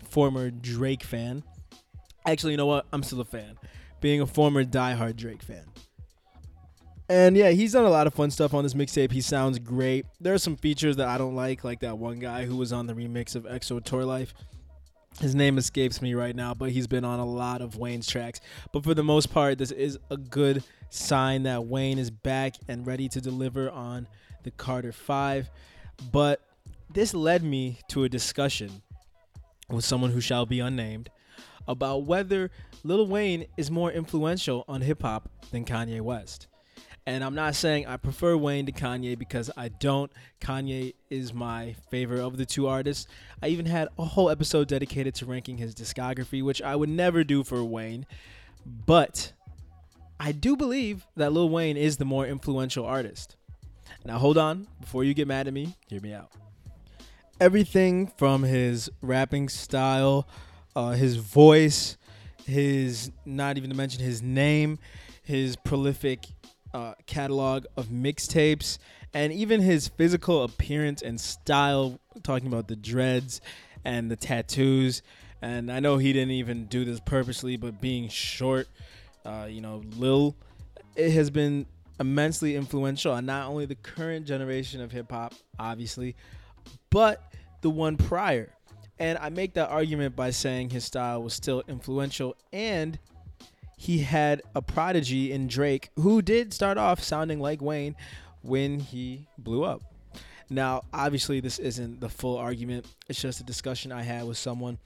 former 0.02 0.50
Drake 0.50 1.02
fan. 1.02 1.44
Actually, 2.26 2.52
you 2.52 2.56
know 2.56 2.66
what? 2.66 2.86
I'm 2.94 3.02
still 3.02 3.20
a 3.20 3.24
fan. 3.26 3.58
Being 4.00 4.22
a 4.22 4.26
former 4.26 4.64
diehard 4.64 5.16
Drake 5.16 5.42
fan. 5.42 5.66
And 7.10 7.36
yeah, 7.36 7.50
he's 7.50 7.72
done 7.72 7.84
a 7.84 7.90
lot 7.90 8.06
of 8.06 8.14
fun 8.14 8.30
stuff 8.30 8.54
on 8.54 8.62
this 8.62 8.72
mixtape. 8.72 9.12
He 9.12 9.20
sounds 9.20 9.58
great. 9.58 10.06
There 10.18 10.32
are 10.32 10.38
some 10.38 10.56
features 10.56 10.96
that 10.96 11.08
I 11.08 11.18
don't 11.18 11.34
like, 11.34 11.62
like 11.62 11.80
that 11.80 11.98
one 11.98 12.20
guy 12.20 12.46
who 12.46 12.56
was 12.56 12.72
on 12.72 12.86
the 12.86 12.94
remix 12.94 13.34
of 13.34 13.42
XO 13.44 13.84
Tour 13.84 14.04
Llif3. 14.04 14.32
His 15.18 15.34
name 15.34 15.58
escapes 15.58 16.00
me 16.00 16.14
right 16.14 16.34
now, 16.34 16.54
but 16.54 16.70
he's 16.70 16.86
been 16.86 17.04
on 17.04 17.18
a 17.18 17.26
lot 17.26 17.60
of 17.60 17.76
Wayne's 17.76 18.06
tracks. 18.06 18.40
But 18.72 18.84
for 18.84 18.94
the 18.94 19.02
most 19.02 19.32
part, 19.32 19.58
this 19.58 19.70
is 19.70 19.98
a 20.10 20.16
good 20.16 20.62
sign 20.88 21.42
that 21.42 21.66
Wayne 21.66 21.98
is 21.98 22.10
back 22.10 22.54
and 22.68 22.86
ready 22.86 23.08
to 23.08 23.20
deliver 23.20 23.70
on 23.70 24.06
the 24.44 24.50
Carter 24.50 24.92
5. 24.92 25.50
But 26.10 26.40
this 26.88 27.12
led 27.12 27.42
me 27.42 27.78
to 27.88 28.04
a 28.04 28.08
discussion 28.08 28.82
with 29.68 29.84
someone 29.84 30.10
who 30.10 30.20
shall 30.20 30.46
be 30.46 30.60
unnamed 30.60 31.10
about 31.68 32.04
whether 32.04 32.50
Lil 32.82 33.06
Wayne 33.06 33.46
is 33.56 33.70
more 33.70 33.92
influential 33.92 34.64
on 34.66 34.80
hip 34.80 35.02
hop 35.02 35.28
than 35.50 35.64
Kanye 35.64 36.00
West. 36.00 36.46
And 37.10 37.24
I'm 37.24 37.34
not 37.34 37.56
saying 37.56 37.88
I 37.88 37.96
prefer 37.96 38.36
Wayne 38.36 38.66
to 38.66 38.72
Kanye 38.72 39.18
because 39.18 39.50
I 39.56 39.66
don't. 39.66 40.12
Kanye 40.40 40.94
is 41.10 41.34
my 41.34 41.74
favorite 41.90 42.24
of 42.24 42.36
the 42.36 42.46
two 42.46 42.68
artists. 42.68 43.08
I 43.42 43.48
even 43.48 43.66
had 43.66 43.88
a 43.98 44.04
whole 44.04 44.30
episode 44.30 44.68
dedicated 44.68 45.16
to 45.16 45.26
ranking 45.26 45.58
his 45.58 45.74
discography, 45.74 46.40
which 46.40 46.62
I 46.62 46.76
would 46.76 46.88
never 46.88 47.24
do 47.24 47.42
for 47.42 47.64
Wayne. 47.64 48.06
But 48.64 49.32
I 50.20 50.30
do 50.30 50.56
believe 50.56 51.04
that 51.16 51.32
Lil 51.32 51.48
Wayne 51.48 51.76
is 51.76 51.96
the 51.96 52.04
more 52.04 52.28
influential 52.28 52.86
artist. 52.86 53.34
Now, 54.04 54.18
hold 54.18 54.38
on. 54.38 54.68
Before 54.80 55.02
you 55.02 55.12
get 55.12 55.26
mad 55.26 55.48
at 55.48 55.52
me, 55.52 55.76
hear 55.88 56.00
me 56.00 56.12
out. 56.12 56.30
Everything 57.40 58.06
from 58.06 58.44
his 58.44 58.88
rapping 59.02 59.48
style, 59.48 60.28
uh, 60.76 60.90
his 60.92 61.16
voice, 61.16 61.96
his, 62.46 63.10
not 63.26 63.56
even 63.56 63.68
to 63.68 63.76
mention 63.76 64.00
his 64.00 64.22
name, 64.22 64.78
his 65.24 65.56
prolific 65.56 66.28
uh, 66.72 66.94
catalog 67.06 67.66
of 67.76 67.86
mixtapes, 67.86 68.78
and 69.12 69.32
even 69.32 69.60
his 69.60 69.88
physical 69.88 70.44
appearance 70.44 71.02
and 71.02 71.20
style, 71.20 71.98
talking 72.22 72.48
about 72.48 72.68
the 72.68 72.76
dreads 72.76 73.40
and 73.84 74.10
the 74.10 74.16
tattoos. 74.16 75.02
And 75.42 75.72
I 75.72 75.80
know 75.80 75.96
he 75.98 76.12
didn't 76.12 76.32
even 76.32 76.66
do 76.66 76.84
this 76.84 77.00
purposely, 77.00 77.56
but 77.56 77.80
being 77.80 78.08
short, 78.08 78.68
uh, 79.24 79.46
you 79.48 79.60
know, 79.60 79.82
Lil, 79.96 80.36
it 80.96 81.10
has 81.12 81.30
been 81.30 81.66
immensely 81.98 82.56
influential 82.56 83.12
on 83.12 83.26
not 83.26 83.48
only 83.48 83.66
the 83.66 83.74
current 83.74 84.26
generation 84.26 84.80
of 84.80 84.92
hip 84.92 85.10
hop, 85.10 85.34
obviously, 85.58 86.16
but 86.90 87.32
the 87.62 87.70
one 87.70 87.96
prior. 87.96 88.52
And 88.98 89.18
I 89.18 89.30
make 89.30 89.54
that 89.54 89.70
argument 89.70 90.14
by 90.14 90.30
saying 90.30 90.70
his 90.70 90.84
style 90.84 91.22
was 91.22 91.32
still 91.32 91.62
influential 91.68 92.36
and 92.52 92.98
he 93.80 94.00
had 94.00 94.42
a 94.54 94.60
prodigy 94.60 95.32
in 95.32 95.46
Drake 95.46 95.88
who 95.96 96.20
did 96.20 96.52
start 96.52 96.76
off 96.76 97.02
sounding 97.02 97.40
like 97.40 97.62
Wayne 97.62 97.96
when 98.42 98.78
he 98.78 99.26
blew 99.38 99.64
up. 99.64 99.80
Now, 100.50 100.82
obviously, 100.92 101.40
this 101.40 101.58
isn't 101.58 101.98
the 101.98 102.10
full 102.10 102.36
argument, 102.36 102.84
it's 103.08 103.22
just 103.22 103.40
a 103.40 103.42
discussion 103.42 103.90
I 103.90 104.02
had 104.02 104.26
with 104.26 104.36
someone. 104.36 104.76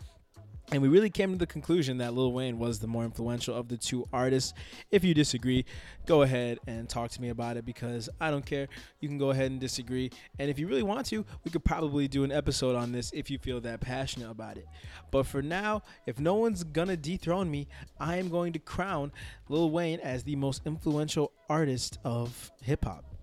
And 0.72 0.80
we 0.80 0.88
really 0.88 1.10
came 1.10 1.30
to 1.32 1.38
the 1.38 1.46
conclusion 1.46 1.98
that 1.98 2.14
Lil 2.14 2.32
Wayne 2.32 2.58
was 2.58 2.78
the 2.78 2.86
more 2.86 3.04
influential 3.04 3.54
of 3.54 3.68
the 3.68 3.76
two 3.76 4.08
artists. 4.12 4.54
If 4.90 5.04
you 5.04 5.12
disagree, 5.12 5.66
go 6.06 6.22
ahead 6.22 6.58
and 6.66 6.88
talk 6.88 7.10
to 7.10 7.22
me 7.22 7.28
about 7.28 7.56
it 7.56 7.66
because 7.66 8.08
I 8.20 8.30
don't 8.30 8.46
care. 8.46 8.68
You 9.00 9.08
can 9.08 9.18
go 9.18 9.30
ahead 9.30 9.50
and 9.50 9.60
disagree. 9.60 10.10
And 10.38 10.50
if 10.50 10.58
you 10.58 10.66
really 10.66 10.82
want 10.82 11.06
to, 11.06 11.24
we 11.44 11.50
could 11.50 11.64
probably 11.64 12.08
do 12.08 12.24
an 12.24 12.32
episode 12.32 12.76
on 12.76 12.92
this 12.92 13.12
if 13.12 13.30
you 13.30 13.38
feel 13.38 13.60
that 13.60 13.80
passionate 13.80 14.30
about 14.30 14.56
it. 14.56 14.66
But 15.10 15.26
for 15.26 15.42
now, 15.42 15.82
if 16.06 16.18
no 16.18 16.34
one's 16.34 16.64
gonna 16.64 16.96
dethrone 16.96 17.50
me, 17.50 17.68
I 18.00 18.16
am 18.16 18.30
going 18.30 18.54
to 18.54 18.58
crown 18.58 19.12
Lil 19.48 19.70
Wayne 19.70 20.00
as 20.00 20.24
the 20.24 20.36
most 20.36 20.62
influential 20.64 21.32
artist 21.48 21.98
of 22.04 22.50
hip 22.62 22.84
hop. 22.84 23.13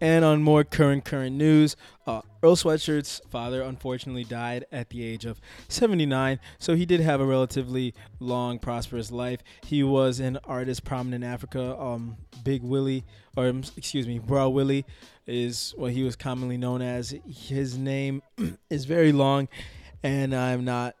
And 0.00 0.24
on 0.24 0.42
more 0.42 0.62
current 0.62 1.04
current 1.04 1.34
news, 1.34 1.76
uh, 2.06 2.22
Earl 2.42 2.54
Sweatshirt's 2.54 3.20
father 3.28 3.62
unfortunately 3.62 4.24
died 4.24 4.64
at 4.70 4.90
the 4.90 5.04
age 5.04 5.24
of 5.24 5.40
79. 5.68 6.38
So 6.58 6.76
he 6.76 6.86
did 6.86 7.00
have 7.00 7.20
a 7.20 7.24
relatively 7.26 7.94
long, 8.20 8.60
prosperous 8.60 9.10
life. 9.10 9.40
He 9.64 9.82
was 9.82 10.20
an 10.20 10.38
artist 10.44 10.84
prominent 10.84 11.24
in 11.24 11.30
Africa. 11.30 11.76
Um, 11.78 12.16
Big 12.44 12.62
Willie, 12.62 13.04
or 13.36 13.48
um, 13.48 13.64
excuse 13.76 14.06
me, 14.06 14.20
Bra 14.20 14.46
Willie, 14.46 14.86
is 15.26 15.74
what 15.76 15.92
he 15.92 16.04
was 16.04 16.14
commonly 16.14 16.56
known 16.56 16.80
as. 16.80 17.14
His 17.26 17.76
name 17.76 18.22
is 18.70 18.84
very 18.84 19.12
long, 19.12 19.48
and 20.04 20.34
I'm 20.34 20.64
not 20.64 20.94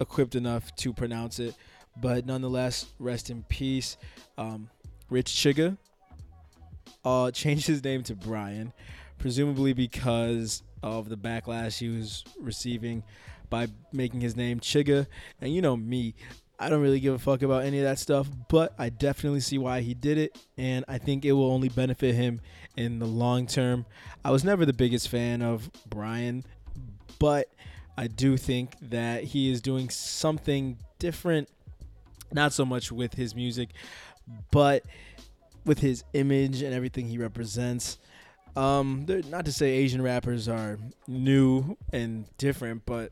equipped 0.00 0.34
enough 0.34 0.74
to 0.76 0.92
pronounce 0.92 1.38
it. 1.38 1.54
But 1.96 2.26
nonetheless, 2.26 2.86
rest 2.98 3.30
in 3.30 3.44
peace, 3.44 3.96
um, 4.36 4.68
Rich 5.08 5.32
Chigga 5.32 5.78
uh, 7.04 7.30
changed 7.30 7.66
his 7.66 7.82
name 7.82 8.02
to 8.04 8.14
Brian, 8.14 8.72
presumably 9.18 9.72
because 9.72 10.62
of 10.82 11.08
the 11.08 11.16
backlash 11.16 11.78
he 11.78 11.88
was 11.88 12.24
receiving 12.38 13.02
by 13.50 13.68
making 13.92 14.20
his 14.20 14.36
name 14.36 14.60
Chigga. 14.60 15.06
And 15.40 15.54
you 15.54 15.62
know 15.62 15.76
me, 15.76 16.14
I 16.58 16.68
don't 16.68 16.80
really 16.80 17.00
give 17.00 17.14
a 17.14 17.18
fuck 17.18 17.42
about 17.42 17.64
any 17.64 17.78
of 17.78 17.84
that 17.84 17.98
stuff, 17.98 18.28
but 18.48 18.74
I 18.78 18.88
definitely 18.88 19.40
see 19.40 19.58
why 19.58 19.80
he 19.80 19.92
did 19.94 20.18
it, 20.18 20.38
and 20.56 20.84
I 20.86 20.98
think 20.98 21.24
it 21.24 21.32
will 21.32 21.50
only 21.50 21.68
benefit 21.68 22.14
him 22.14 22.40
in 22.76 22.98
the 22.98 23.06
long 23.06 23.46
term. 23.46 23.86
I 24.24 24.30
was 24.30 24.44
never 24.44 24.64
the 24.64 24.72
biggest 24.72 25.08
fan 25.08 25.42
of 25.42 25.70
Brian, 25.88 26.44
but 27.18 27.48
I 27.96 28.06
do 28.06 28.36
think 28.36 28.76
that 28.82 29.24
he 29.24 29.50
is 29.50 29.60
doing 29.60 29.88
something 29.88 30.78
different, 30.98 31.48
not 32.32 32.52
so 32.52 32.64
much 32.64 32.90
with 32.92 33.14
his 33.14 33.34
music, 33.34 33.70
but 34.50 34.84
with 35.64 35.78
his 35.80 36.04
image 36.12 36.62
and 36.62 36.74
everything 36.74 37.08
he 37.08 37.18
represents. 37.18 37.98
Um, 38.56 39.06
not 39.28 39.44
to 39.46 39.52
say 39.52 39.70
Asian 39.70 40.00
rappers 40.02 40.48
are 40.48 40.78
new 41.08 41.76
and 41.92 42.26
different, 42.38 42.86
but 42.86 43.10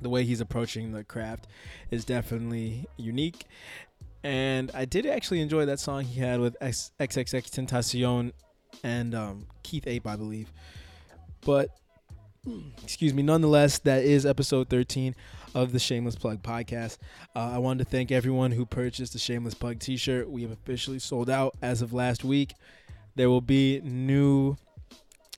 the 0.00 0.08
way 0.08 0.24
he's 0.24 0.40
approaching 0.40 0.92
the 0.92 1.04
craft 1.04 1.46
is 1.90 2.04
definitely 2.04 2.86
unique. 2.96 3.44
And 4.22 4.70
I 4.74 4.84
did 4.84 5.06
actually 5.06 5.40
enjoy 5.40 5.66
that 5.66 5.78
song 5.78 6.04
he 6.04 6.20
had 6.20 6.40
with 6.40 6.56
X- 6.60 6.90
XXX 6.98 7.50
Tentacion 7.50 8.32
and 8.82 9.14
um, 9.14 9.46
Keith 9.62 9.86
Ape, 9.86 10.06
I 10.06 10.16
believe. 10.16 10.52
But 11.42 11.70
excuse 12.82 13.14
me, 13.14 13.22
nonetheless, 13.22 13.78
that 13.80 14.04
is 14.04 14.26
episode 14.26 14.68
13 14.68 15.14
of 15.56 15.72
the 15.72 15.78
Shameless 15.78 16.16
Plug 16.16 16.42
podcast. 16.42 16.98
Uh, 17.34 17.52
I 17.54 17.58
wanted 17.58 17.84
to 17.84 17.90
thank 17.90 18.12
everyone 18.12 18.52
who 18.52 18.66
purchased 18.66 19.14
the 19.14 19.18
Shameless 19.18 19.54
Plug 19.54 19.78
t 19.78 19.96
shirt. 19.96 20.28
We 20.28 20.42
have 20.42 20.50
officially 20.50 20.98
sold 20.98 21.30
out 21.30 21.56
as 21.62 21.80
of 21.80 21.94
last 21.94 22.24
week. 22.24 22.52
There 23.14 23.30
will 23.30 23.40
be 23.40 23.80
new 23.82 24.58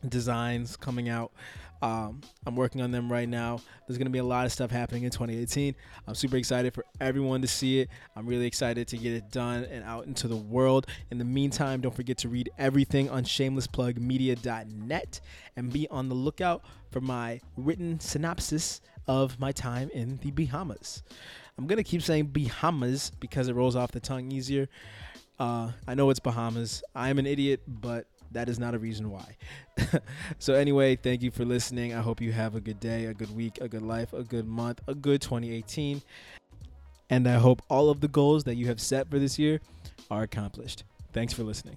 designs 0.06 0.76
coming 0.76 1.08
out. 1.08 1.30
Um, 1.80 2.20
I'm 2.46 2.56
working 2.56 2.80
on 2.80 2.90
them 2.90 3.10
right 3.10 3.28
now. 3.28 3.60
There's 3.86 3.98
going 3.98 4.06
to 4.06 4.12
be 4.12 4.18
a 4.18 4.24
lot 4.24 4.46
of 4.46 4.52
stuff 4.52 4.70
happening 4.70 5.04
in 5.04 5.10
2018. 5.10 5.74
I'm 6.06 6.14
super 6.14 6.36
excited 6.36 6.74
for 6.74 6.84
everyone 7.00 7.40
to 7.42 7.48
see 7.48 7.80
it. 7.80 7.88
I'm 8.16 8.26
really 8.26 8.46
excited 8.46 8.88
to 8.88 8.96
get 8.96 9.12
it 9.12 9.30
done 9.30 9.64
and 9.64 9.84
out 9.84 10.06
into 10.06 10.28
the 10.28 10.36
world. 10.36 10.86
In 11.10 11.18
the 11.18 11.24
meantime, 11.24 11.80
don't 11.80 11.94
forget 11.94 12.18
to 12.18 12.28
read 12.28 12.50
everything 12.58 13.08
on 13.10 13.24
shamelessplugmedia.net 13.24 15.20
and 15.56 15.72
be 15.72 15.88
on 15.88 16.08
the 16.08 16.14
lookout 16.14 16.64
for 16.90 17.00
my 17.00 17.40
written 17.56 18.00
synopsis 18.00 18.80
of 19.06 19.38
my 19.40 19.52
time 19.52 19.90
in 19.94 20.18
the 20.22 20.30
Bahamas. 20.30 21.02
I'm 21.56 21.66
going 21.66 21.78
to 21.78 21.84
keep 21.84 22.02
saying 22.02 22.26
Bahamas 22.26 23.10
because 23.18 23.48
it 23.48 23.54
rolls 23.54 23.74
off 23.74 23.90
the 23.90 24.00
tongue 24.00 24.30
easier. 24.30 24.68
Uh, 25.38 25.70
I 25.86 25.94
know 25.94 26.10
it's 26.10 26.20
Bahamas. 26.20 26.82
I'm 26.94 27.18
an 27.18 27.26
idiot, 27.26 27.62
but 27.66 28.06
that 28.32 28.48
is 28.48 28.58
not 28.58 28.74
a 28.74 28.78
reason 28.78 29.10
why. 29.10 29.36
so, 30.38 30.54
anyway, 30.54 30.96
thank 30.96 31.22
you 31.22 31.30
for 31.30 31.44
listening. 31.44 31.94
I 31.94 32.00
hope 32.00 32.20
you 32.20 32.32
have 32.32 32.54
a 32.54 32.60
good 32.60 32.80
day, 32.80 33.06
a 33.06 33.14
good 33.14 33.34
week, 33.34 33.58
a 33.60 33.68
good 33.68 33.82
life, 33.82 34.12
a 34.12 34.22
good 34.22 34.46
month, 34.46 34.80
a 34.86 34.94
good 34.94 35.20
2018. 35.20 36.02
And 37.10 37.26
I 37.26 37.36
hope 37.36 37.62
all 37.70 37.88
of 37.88 38.00
the 38.00 38.08
goals 38.08 38.44
that 38.44 38.56
you 38.56 38.66
have 38.66 38.80
set 38.80 39.08
for 39.10 39.18
this 39.18 39.38
year 39.38 39.60
are 40.10 40.22
accomplished. 40.22 40.84
Thanks 41.12 41.32
for 41.32 41.42
listening. 41.42 41.76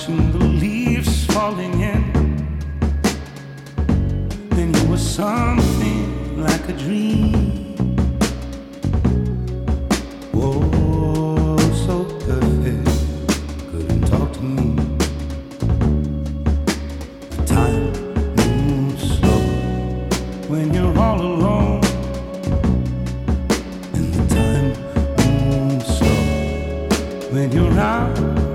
watching 0.00 0.32
the 0.32 0.44
leaves 0.46 1.26
falling 1.26 1.80
in. 1.80 2.02
Then 4.50 4.72
you 4.72 4.84
were 4.88 4.96
something 4.96 6.40
like 6.42 6.68
a 6.68 6.72
dream. 6.72 7.76
Oh, 10.34 11.58
so 11.86 12.04
perfect. 12.24 12.88
Couldn't 13.70 14.06
talk 14.06 14.32
to 14.32 14.42
me. 14.42 14.76
Time 17.44 17.92
moves 18.36 19.18
slow 19.18 19.42
when 20.48 20.72
you're 20.72 20.98
all 20.98 21.20
alone. 21.20 21.84
And 23.92 24.14
the 24.14 24.34
time 24.34 24.68
moves 25.18 25.98
slow 25.98 27.32
when 27.32 27.52
you're 27.52 27.78
out. 27.78 28.49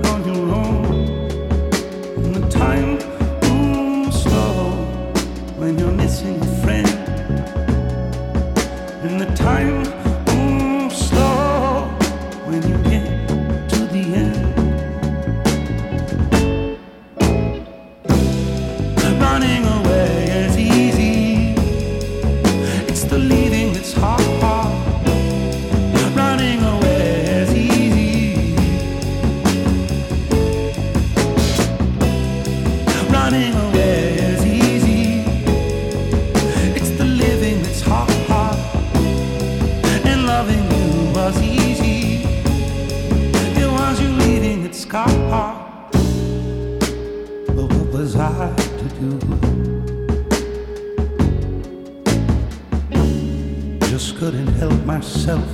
couldn't 54.18 54.46
help 54.54 54.82
myself 54.86 55.44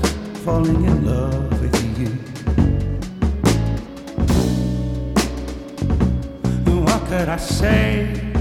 falling 0.44 0.85
in 0.85 1.05
love 1.05 1.61
with 1.61 1.75
you. 1.98 2.11
What 6.85 7.05
could 7.09 7.29
I 7.29 7.38
say? 7.38 8.33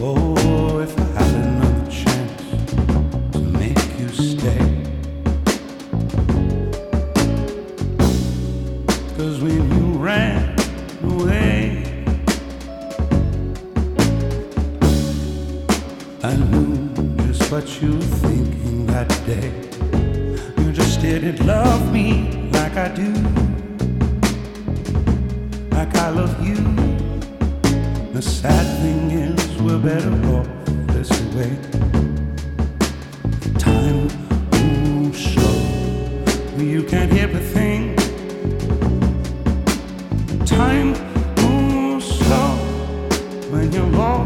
Oh, 0.00 0.80
if 0.80 0.98
I 0.98 1.02
hadn't. 1.02 1.61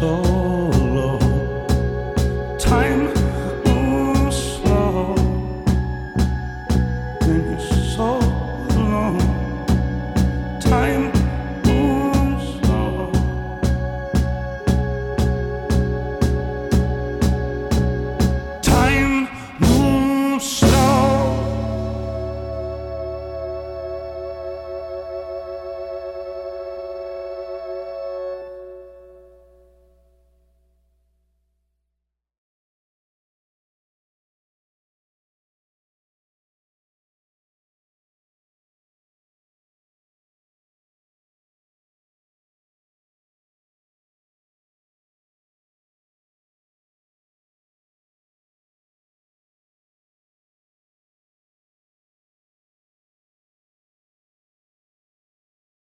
soul. 0.00 0.29